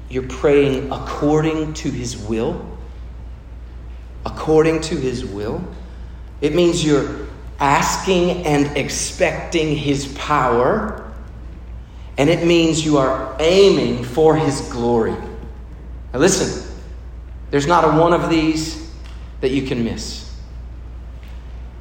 you're 0.09 0.29
praying 0.29 0.91
according 0.93 1.75
to 1.75 1.91
His 1.91 2.17
will. 2.17 2.67
According 4.25 4.83
to 4.83 4.97
His 4.97 5.25
will. 5.25 5.63
It 6.41 6.55
means 6.55 6.85
you're 6.85 7.27
asking 7.61 8.45
and 8.47 8.77
expecting 8.77 9.77
His 9.77 10.07
power 10.19 11.02
and 12.19 12.29
it 12.29 12.47
means 12.47 12.85
you 12.85 12.99
are 12.99 13.37
aiming 13.41 14.05
for 14.05 14.37
His 14.37 14.61
glory. 14.71 15.15
Now, 16.13 16.19
listen, 16.19 16.71
there's 17.51 17.67
not 17.67 17.85
a 17.85 17.99
one 17.99 18.13
of 18.13 18.29
these 18.29 18.91
that 19.41 19.51
you 19.51 19.63
can 19.63 19.85
miss. 19.85 20.23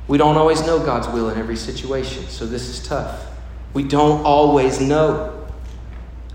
We 0.08 0.18
don't 0.18 0.38
always 0.38 0.66
know 0.66 0.80
God's 0.80 1.08
will 1.08 1.30
in 1.30 1.38
every 1.38 1.56
situation, 1.56 2.26
so 2.28 2.46
this 2.46 2.68
is 2.68 2.86
tough. 2.86 3.26
We 3.74 3.84
don't 3.84 4.26
always 4.26 4.82
know. 4.82 5.48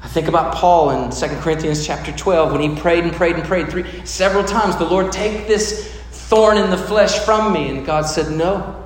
I 0.02 0.08
think 0.08 0.28
about 0.28 0.54
Paul 0.54 0.90
in 0.90 1.10
2 1.10 1.26
Corinthians 1.40 1.86
chapter 1.86 2.12
12 2.12 2.52
when 2.52 2.60
he 2.60 2.80
prayed 2.80 3.04
and 3.04 3.12
prayed 3.12 3.36
and 3.36 3.44
prayed 3.44 3.68
three 3.68 3.84
several 4.06 4.44
times, 4.44 4.76
the 4.76 4.84
Lord 4.84 5.10
take 5.10 5.46
this 5.46 5.92
thorn 6.10 6.56
in 6.56 6.70
the 6.70 6.78
flesh 6.78 7.18
from 7.20 7.52
me, 7.52 7.68
and 7.68 7.84
God 7.84 8.06
said, 8.06 8.30
"No. 8.30 8.85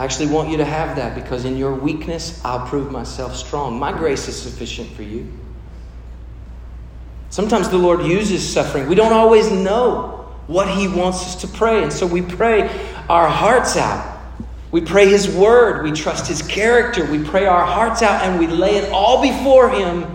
I 0.00 0.04
actually 0.04 0.28
want 0.28 0.48
you 0.48 0.56
to 0.56 0.64
have 0.64 0.96
that 0.96 1.14
because 1.14 1.44
in 1.44 1.58
your 1.58 1.74
weakness, 1.74 2.42
I'll 2.42 2.66
prove 2.66 2.90
myself 2.90 3.36
strong. 3.36 3.78
My 3.78 3.92
grace 3.92 4.28
is 4.28 4.42
sufficient 4.42 4.90
for 4.92 5.02
you. 5.02 5.30
Sometimes 7.28 7.68
the 7.68 7.76
Lord 7.76 8.06
uses 8.06 8.50
suffering. 8.50 8.88
We 8.88 8.94
don't 8.94 9.12
always 9.12 9.52
know 9.52 10.26
what 10.46 10.70
He 10.70 10.88
wants 10.88 11.18
us 11.24 11.34
to 11.42 11.48
pray, 11.48 11.82
and 11.82 11.92
so 11.92 12.06
we 12.06 12.22
pray 12.22 12.62
our 13.10 13.28
hearts 13.28 13.76
out. 13.76 14.18
We 14.72 14.80
pray 14.80 15.06
His 15.06 15.28
word. 15.28 15.84
We 15.84 15.92
trust 15.92 16.26
His 16.26 16.40
character. 16.40 17.04
We 17.04 17.22
pray 17.22 17.44
our 17.44 17.66
hearts 17.66 18.00
out 18.00 18.22
and 18.22 18.40
we 18.40 18.46
lay 18.46 18.76
it 18.78 18.90
all 18.94 19.20
before 19.20 19.68
Him, 19.68 20.06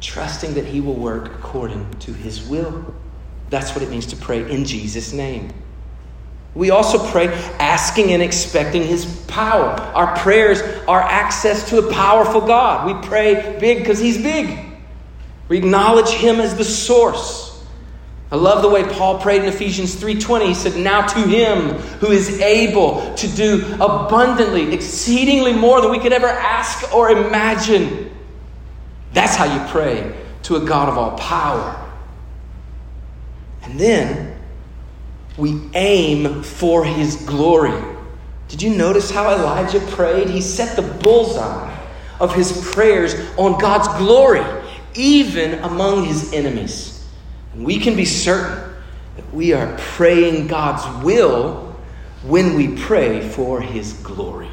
trusting 0.00 0.54
that 0.54 0.64
He 0.64 0.80
will 0.80 0.96
work 0.96 1.26
according 1.26 1.88
to 2.00 2.12
His 2.12 2.42
will. 2.42 2.92
That's 3.50 3.72
what 3.72 3.84
it 3.84 3.88
means 3.88 4.06
to 4.06 4.16
pray 4.16 4.50
in 4.50 4.64
Jesus' 4.64 5.12
name. 5.12 5.52
We 6.58 6.70
also 6.70 6.98
pray 7.12 7.28
asking 7.60 8.10
and 8.10 8.20
expecting 8.20 8.82
His 8.82 9.06
power. 9.28 9.68
Our 9.94 10.16
prayers 10.16 10.60
are 10.88 11.00
access 11.00 11.68
to 11.70 11.78
a 11.78 11.92
powerful 11.92 12.40
God. 12.40 12.84
We 12.84 13.06
pray 13.06 13.56
big 13.60 13.78
because 13.78 14.00
He's 14.00 14.20
big. 14.20 14.58
We 15.48 15.58
acknowledge 15.58 16.08
Him 16.08 16.40
as 16.40 16.56
the 16.56 16.64
source. 16.64 17.64
I 18.32 18.36
love 18.36 18.62
the 18.62 18.68
way 18.68 18.82
Paul 18.82 19.20
prayed 19.20 19.42
in 19.42 19.48
Ephesians 19.48 19.94
3:20. 19.94 20.48
He 20.48 20.54
said, 20.54 20.76
"Now 20.76 21.02
to 21.02 21.20
him 21.20 21.78
who 22.00 22.08
is 22.08 22.40
able 22.40 23.14
to 23.14 23.28
do 23.28 23.64
abundantly, 23.80 24.74
exceedingly 24.74 25.52
more 25.52 25.80
than 25.80 25.92
we 25.92 26.00
could 26.00 26.12
ever 26.12 26.28
ask 26.28 26.92
or 26.92 27.10
imagine." 27.10 28.10
That's 29.14 29.36
how 29.36 29.44
you 29.44 29.60
pray 29.68 30.12
to 30.42 30.56
a 30.56 30.60
God 30.60 30.88
of 30.88 30.98
all 30.98 31.12
power. 31.12 31.76
And 33.64 33.78
then 33.78 34.27
we 35.38 35.60
aim 35.74 36.42
for 36.42 36.84
his 36.84 37.16
glory. 37.24 37.82
Did 38.48 38.60
you 38.60 38.70
notice 38.76 39.10
how 39.10 39.30
Elijah 39.30 39.80
prayed? 39.92 40.28
He 40.28 40.42
set 40.42 40.76
the 40.76 40.82
bullseye 40.82 41.74
of 42.20 42.34
his 42.34 42.68
prayers 42.72 43.14
on 43.38 43.58
God's 43.58 43.88
glory, 43.98 44.44
even 44.94 45.54
among 45.60 46.04
his 46.04 46.32
enemies. 46.34 47.06
And 47.54 47.64
we 47.64 47.78
can 47.78 47.96
be 47.96 48.04
certain 48.04 48.74
that 49.16 49.32
we 49.32 49.52
are 49.52 49.76
praying 49.78 50.48
God's 50.48 51.04
will 51.04 51.68
when 52.22 52.54
we 52.54 52.68
pray 52.68 53.26
for 53.28 53.60
His 53.60 53.92
glory. 53.94 54.50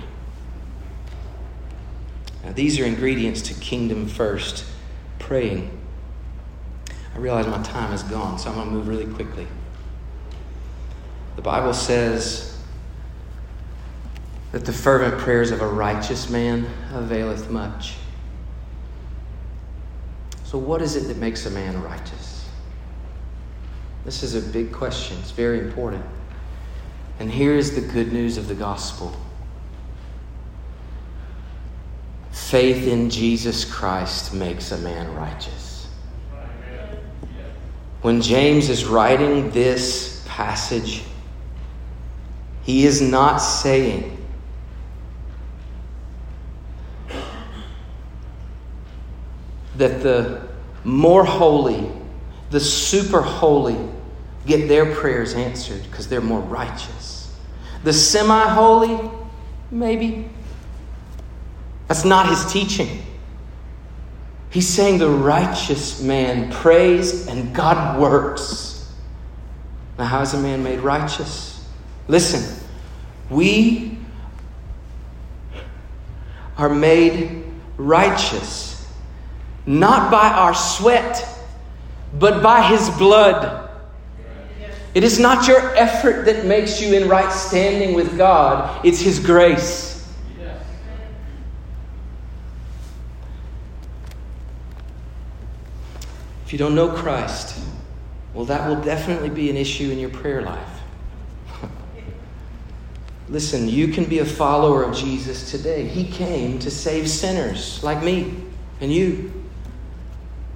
Now, 2.43 2.51
these 2.51 2.79
are 2.79 2.86
ingredients 2.86 3.41
to 3.43 3.53
kingdom 3.55 4.07
first 4.07 4.65
praying. 5.19 5.71
I 7.13 7.17
realize 7.17 7.47
my 7.47 7.61
time 7.63 7.93
is 7.93 8.03
gone, 8.03 8.38
so 8.38 8.49
I'm 8.49 8.55
going 8.55 8.69
to 8.69 8.73
move 8.73 8.88
really 8.88 9.11
quickly. 9.11 9.47
The 11.36 11.41
Bible 11.41 11.73
says 11.73 12.57
that 14.51 14.65
the 14.65 14.73
fervent 14.73 15.19
prayers 15.19 15.51
of 15.51 15.61
a 15.61 15.67
righteous 15.67 16.29
man 16.29 16.67
availeth 16.93 17.49
much. 17.49 17.95
So, 20.43 20.57
what 20.57 20.81
is 20.81 20.95
it 20.95 21.07
that 21.07 21.17
makes 21.17 21.45
a 21.45 21.49
man 21.49 21.81
righteous? 21.81 22.47
This 24.05 24.23
is 24.23 24.36
a 24.36 24.41
big 24.51 24.71
question. 24.71 25.17
It's 25.19 25.31
very 25.31 25.59
important. 25.59 26.05
And 27.19 27.31
here 27.31 27.55
is 27.55 27.75
the 27.75 27.81
good 27.81 28.13
news 28.13 28.38
of 28.38 28.47
the 28.47 28.55
gospel 28.55 29.15
faith 32.45 32.88
in 32.88 33.09
Jesus 33.09 33.65
Christ 33.65 34.33
makes 34.33 34.71
a 34.71 34.77
man 34.77 35.13
righteous. 35.15 35.88
When 38.01 38.21
James 38.21 38.69
is 38.69 38.86
writing 38.86 39.49
this 39.49 40.23
passage, 40.27 41.03
he 42.66 42.86
is 42.86 42.99
not 42.99 43.38
saying 43.38 44.18
that 49.78 50.01
the 50.01 50.41
more 50.84 51.24
holy, 51.24 51.91
the 52.49 52.59
super 52.59 53.22
holy, 53.22 53.78
get 54.47 54.68
their 54.68 54.95
prayers 54.95 55.36
answered 55.36 55.84
because 55.84 56.07
they're 56.07 56.22
more 56.22 56.41
righteous. 56.41 57.38
The 57.84 57.93
semi 57.93 58.49
holy, 58.49 59.11
maybe. 59.70 60.28
That's 61.88 62.03
not 62.03 62.30
his 62.30 62.51
teaching. 62.51 63.03
He's 64.49 64.68
saying 64.68 64.97
the 64.97 65.09
righteous 65.09 66.01
man 66.01 66.51
prays 66.51 67.28
and 67.28 67.53
God 67.53 67.99
works. 67.99 68.91
Now, 69.99 70.05
how 70.05 70.22
is 70.22 70.34
a 70.34 70.39
man 70.39 70.63
made 70.63 70.80
righteous? 70.80 71.55
Listen, 72.08 72.68
we 73.30 73.97
are 76.58 76.70
made 76.70 77.43
righteous 77.78 78.76
not 79.66 80.12
by 80.12 80.30
our 80.30 80.53
sweat, 80.53 81.28
but 82.20 82.43
by 82.43 82.62
his 82.62 82.89
blood. 82.91 83.70
It 84.93 85.03
is 85.03 85.20
not 85.20 85.47
your 85.47 85.76
effort 85.76 86.26
that 86.26 86.45
makes 86.45 86.82
you 86.82 86.93
in 86.93 87.10
right 87.10 87.32
standing 87.32 87.95
with 87.95 88.18
God, 88.18 88.86
it's 88.86 88.99
his 88.99 89.20
grace. 89.20 89.93
If 96.45 96.53
you 96.53 96.60
don't 96.60 96.76
know 96.76 96.89
Christ, 96.89 97.60
well, 98.36 98.45
that 98.45 98.70
will 98.70 98.80
definitely 98.82 99.30
be 99.30 99.49
an 99.49 99.58
issue 99.58 99.89
in 99.89 99.97
your 99.97 100.12
prayer 100.12 100.43
life. 100.43 100.82
Listen, 103.30 103.67
you 103.67 103.88
can 103.88 104.05
be 104.05 104.19
a 104.19 104.26
follower 104.26 104.84
of 104.84 104.95
Jesus 104.95 105.49
today. 105.49 105.88
He 105.88 106.05
came 106.05 106.59
to 106.59 106.69
save 106.69 107.09
sinners 107.09 107.84
like 107.84 108.03
me 108.03 108.36
and 108.82 108.93
you. 108.93 109.32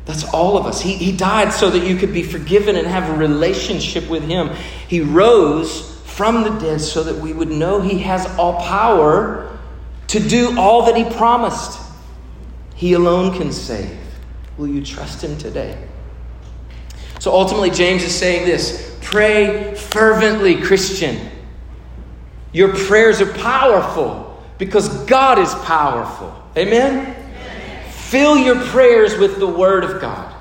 That's 0.05 0.23
all 0.33 0.57
of 0.57 0.65
us. 0.65 0.81
He, 0.81 0.95
he 0.95 1.15
died 1.15 1.51
so 1.51 1.69
that 1.69 1.87
you 1.87 1.95
could 1.95 2.13
be 2.13 2.23
forgiven 2.23 2.75
and 2.75 2.87
have 2.87 3.09
a 3.09 3.17
relationship 3.17 4.09
with 4.09 4.23
Him. 4.23 4.49
He 4.87 5.01
rose 5.01 5.99
from 6.05 6.43
the 6.43 6.49
dead 6.59 6.81
so 6.81 7.03
that 7.03 7.15
we 7.15 7.33
would 7.33 7.49
know 7.49 7.81
He 7.81 7.99
has 7.99 8.25
all 8.37 8.59
power 8.61 9.57
to 10.07 10.19
do 10.19 10.57
all 10.57 10.85
that 10.85 10.95
He 10.95 11.03
promised. 11.03 11.79
He 12.75 12.93
alone 12.93 13.37
can 13.37 13.51
save. 13.51 13.97
Will 14.57 14.67
you 14.67 14.83
trust 14.83 15.23
Him 15.23 15.37
today? 15.37 15.77
So 17.19 17.31
ultimately, 17.31 17.69
James 17.69 18.03
is 18.03 18.15
saying 18.15 18.45
this 18.45 18.97
pray 19.01 19.75
fervently, 19.75 20.61
Christian. 20.61 21.28
Your 22.51 22.73
prayers 22.73 23.21
are 23.21 23.31
powerful 23.33 24.43
because 24.57 24.89
God 25.05 25.39
is 25.39 25.53
powerful. 25.55 26.33
Amen? 26.57 27.15
Fill 27.89 28.37
your 28.37 28.59
prayers 28.67 29.17
with 29.17 29.39
the 29.39 29.47
Word 29.47 29.83
of 29.83 30.01
God. 30.01 30.35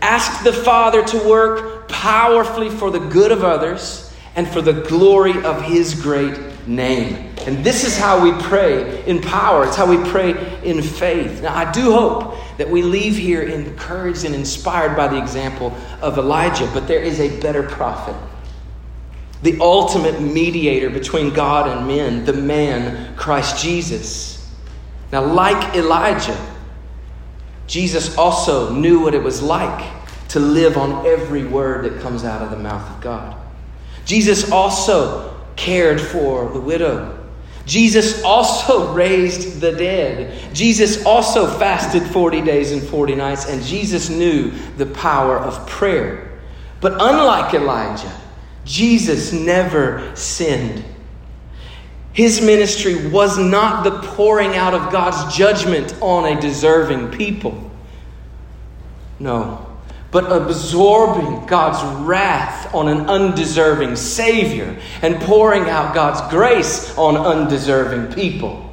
Ask 0.00 0.44
the 0.44 0.52
Father 0.52 1.04
to 1.04 1.28
work 1.28 1.88
powerfully 1.88 2.70
for 2.70 2.90
the 2.90 2.98
good 2.98 3.32
of 3.32 3.44
others 3.44 4.12
and 4.34 4.48
for 4.48 4.60
the 4.60 4.72
glory 4.72 5.42
of 5.44 5.62
His 5.62 6.00
great 6.00 6.38
name. 6.66 7.32
And 7.46 7.64
this 7.64 7.84
is 7.84 7.96
how 7.96 8.22
we 8.22 8.32
pray 8.42 9.04
in 9.06 9.22
power. 9.22 9.64
It's 9.64 9.76
how 9.76 9.86
we 9.86 9.96
pray 10.10 10.60
in 10.62 10.82
faith. 10.82 11.42
Now, 11.42 11.56
I 11.56 11.70
do 11.72 11.92
hope 11.92 12.36
that 12.58 12.68
we 12.68 12.82
leave 12.82 13.16
here 13.16 13.42
encouraged 13.42 14.24
and 14.24 14.34
inspired 14.34 14.96
by 14.96 15.08
the 15.08 15.16
example 15.16 15.72
of 16.02 16.18
Elijah, 16.18 16.68
but 16.74 16.86
there 16.86 17.02
is 17.02 17.20
a 17.20 17.40
better 17.40 17.62
prophet. 17.62 18.14
The 19.42 19.58
ultimate 19.60 20.20
mediator 20.20 20.90
between 20.90 21.32
God 21.32 21.68
and 21.68 21.86
men, 21.86 22.24
the 22.24 22.32
man, 22.32 23.14
Christ 23.16 23.62
Jesus. 23.62 24.52
Now, 25.12 25.24
like 25.24 25.76
Elijah, 25.76 26.38
Jesus 27.66 28.16
also 28.16 28.74
knew 28.74 29.00
what 29.00 29.14
it 29.14 29.22
was 29.22 29.42
like 29.42 29.86
to 30.28 30.40
live 30.40 30.76
on 30.76 31.06
every 31.06 31.44
word 31.44 31.84
that 31.84 32.00
comes 32.00 32.24
out 32.24 32.42
of 32.42 32.50
the 32.50 32.58
mouth 32.58 32.88
of 32.90 33.00
God. 33.00 33.36
Jesus 34.04 34.50
also 34.50 35.38
cared 35.56 36.00
for 36.00 36.50
the 36.50 36.60
widow. 36.60 37.14
Jesus 37.66 38.22
also 38.22 38.94
raised 38.94 39.60
the 39.60 39.72
dead. 39.72 40.54
Jesus 40.54 41.04
also 41.04 41.46
fasted 41.58 42.02
40 42.02 42.40
days 42.40 42.72
and 42.72 42.82
40 42.82 43.14
nights, 43.14 43.46
and 43.46 43.62
Jesus 43.62 44.08
knew 44.08 44.50
the 44.78 44.86
power 44.86 45.38
of 45.38 45.66
prayer. 45.68 46.40
But 46.80 46.92
unlike 46.94 47.52
Elijah, 47.52 48.12
Jesus 48.68 49.32
never 49.32 50.14
sinned. 50.14 50.84
His 52.12 52.40
ministry 52.40 53.08
was 53.08 53.38
not 53.38 53.82
the 53.82 54.02
pouring 54.08 54.56
out 54.56 54.74
of 54.74 54.92
God's 54.92 55.34
judgment 55.34 55.96
on 56.02 56.36
a 56.36 56.40
deserving 56.40 57.12
people. 57.12 57.70
No, 59.18 59.66
but 60.10 60.30
absorbing 60.30 61.46
God's 61.46 61.82
wrath 62.04 62.74
on 62.74 62.88
an 62.88 63.08
undeserving 63.08 63.96
Savior 63.96 64.78
and 65.00 65.20
pouring 65.22 65.70
out 65.70 65.94
God's 65.94 66.20
grace 66.30 66.96
on 66.98 67.16
undeserving 67.16 68.12
people. 68.12 68.64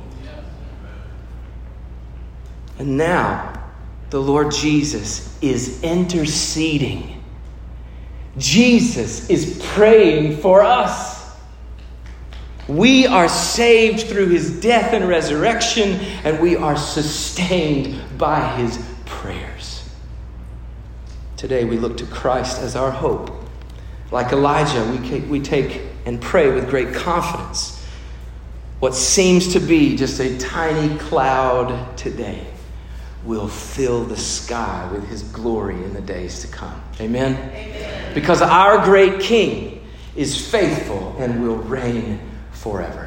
And 2.78 2.98
now, 2.98 3.72
the 4.10 4.20
Lord 4.20 4.52
Jesus 4.52 5.38
is 5.42 5.82
interceding. 5.84 7.24
Jesus 8.38 9.30
is 9.30 9.62
praying 9.74 10.38
for 10.38 10.62
us. 10.62 11.16
We 12.68 13.06
are 13.06 13.30
saved 13.30 14.08
through 14.08 14.30
his 14.30 14.60
death 14.60 14.94
and 14.94 15.08
resurrection, 15.08 16.00
and 16.24 16.40
we 16.40 16.56
are 16.56 16.76
sustained 16.76 18.18
by 18.18 18.58
his 18.58 18.84
prayers. 19.06 19.88
Today 21.38 21.64
we 21.64 21.78
look 21.78 21.98
to 21.98 22.06
Christ 22.08 22.60
as 22.60 22.76
our 22.76 22.92
hope. 22.92 23.32
Like 24.12 24.32
Elijah, 24.32 24.84
we, 25.30 25.40
take 25.40 25.82
and 26.06 26.22
pray 26.22 26.52
with 26.52 26.70
great 26.70 26.94
confidence. 26.94 27.84
What 28.80 28.96
seems 28.96 29.54
to 29.54 29.60
be 29.60 29.96
just 29.96 30.20
a 30.20 30.38
tiny 30.38 30.98
cloud 30.98 31.98
today 31.98 32.48
will 33.24 33.48
fill 33.48 34.04
the 34.04 34.18
sky 34.18 34.88
with 34.92 35.08
his 35.08 35.24
glory 35.24 35.76
in 35.76 35.94
the 35.94 36.02
days 36.02 36.42
to 36.42 36.48
come. 36.48 36.82
Amen? 37.00 37.36
Amen. 37.36 38.14
Because 38.14 38.42
our 38.42 38.84
great 38.84 39.20
King 39.20 39.86
is 40.16 40.50
faithful 40.50 41.16
and 41.20 41.42
will 41.42 41.58
reign 41.58 42.20
forever. 42.52 43.04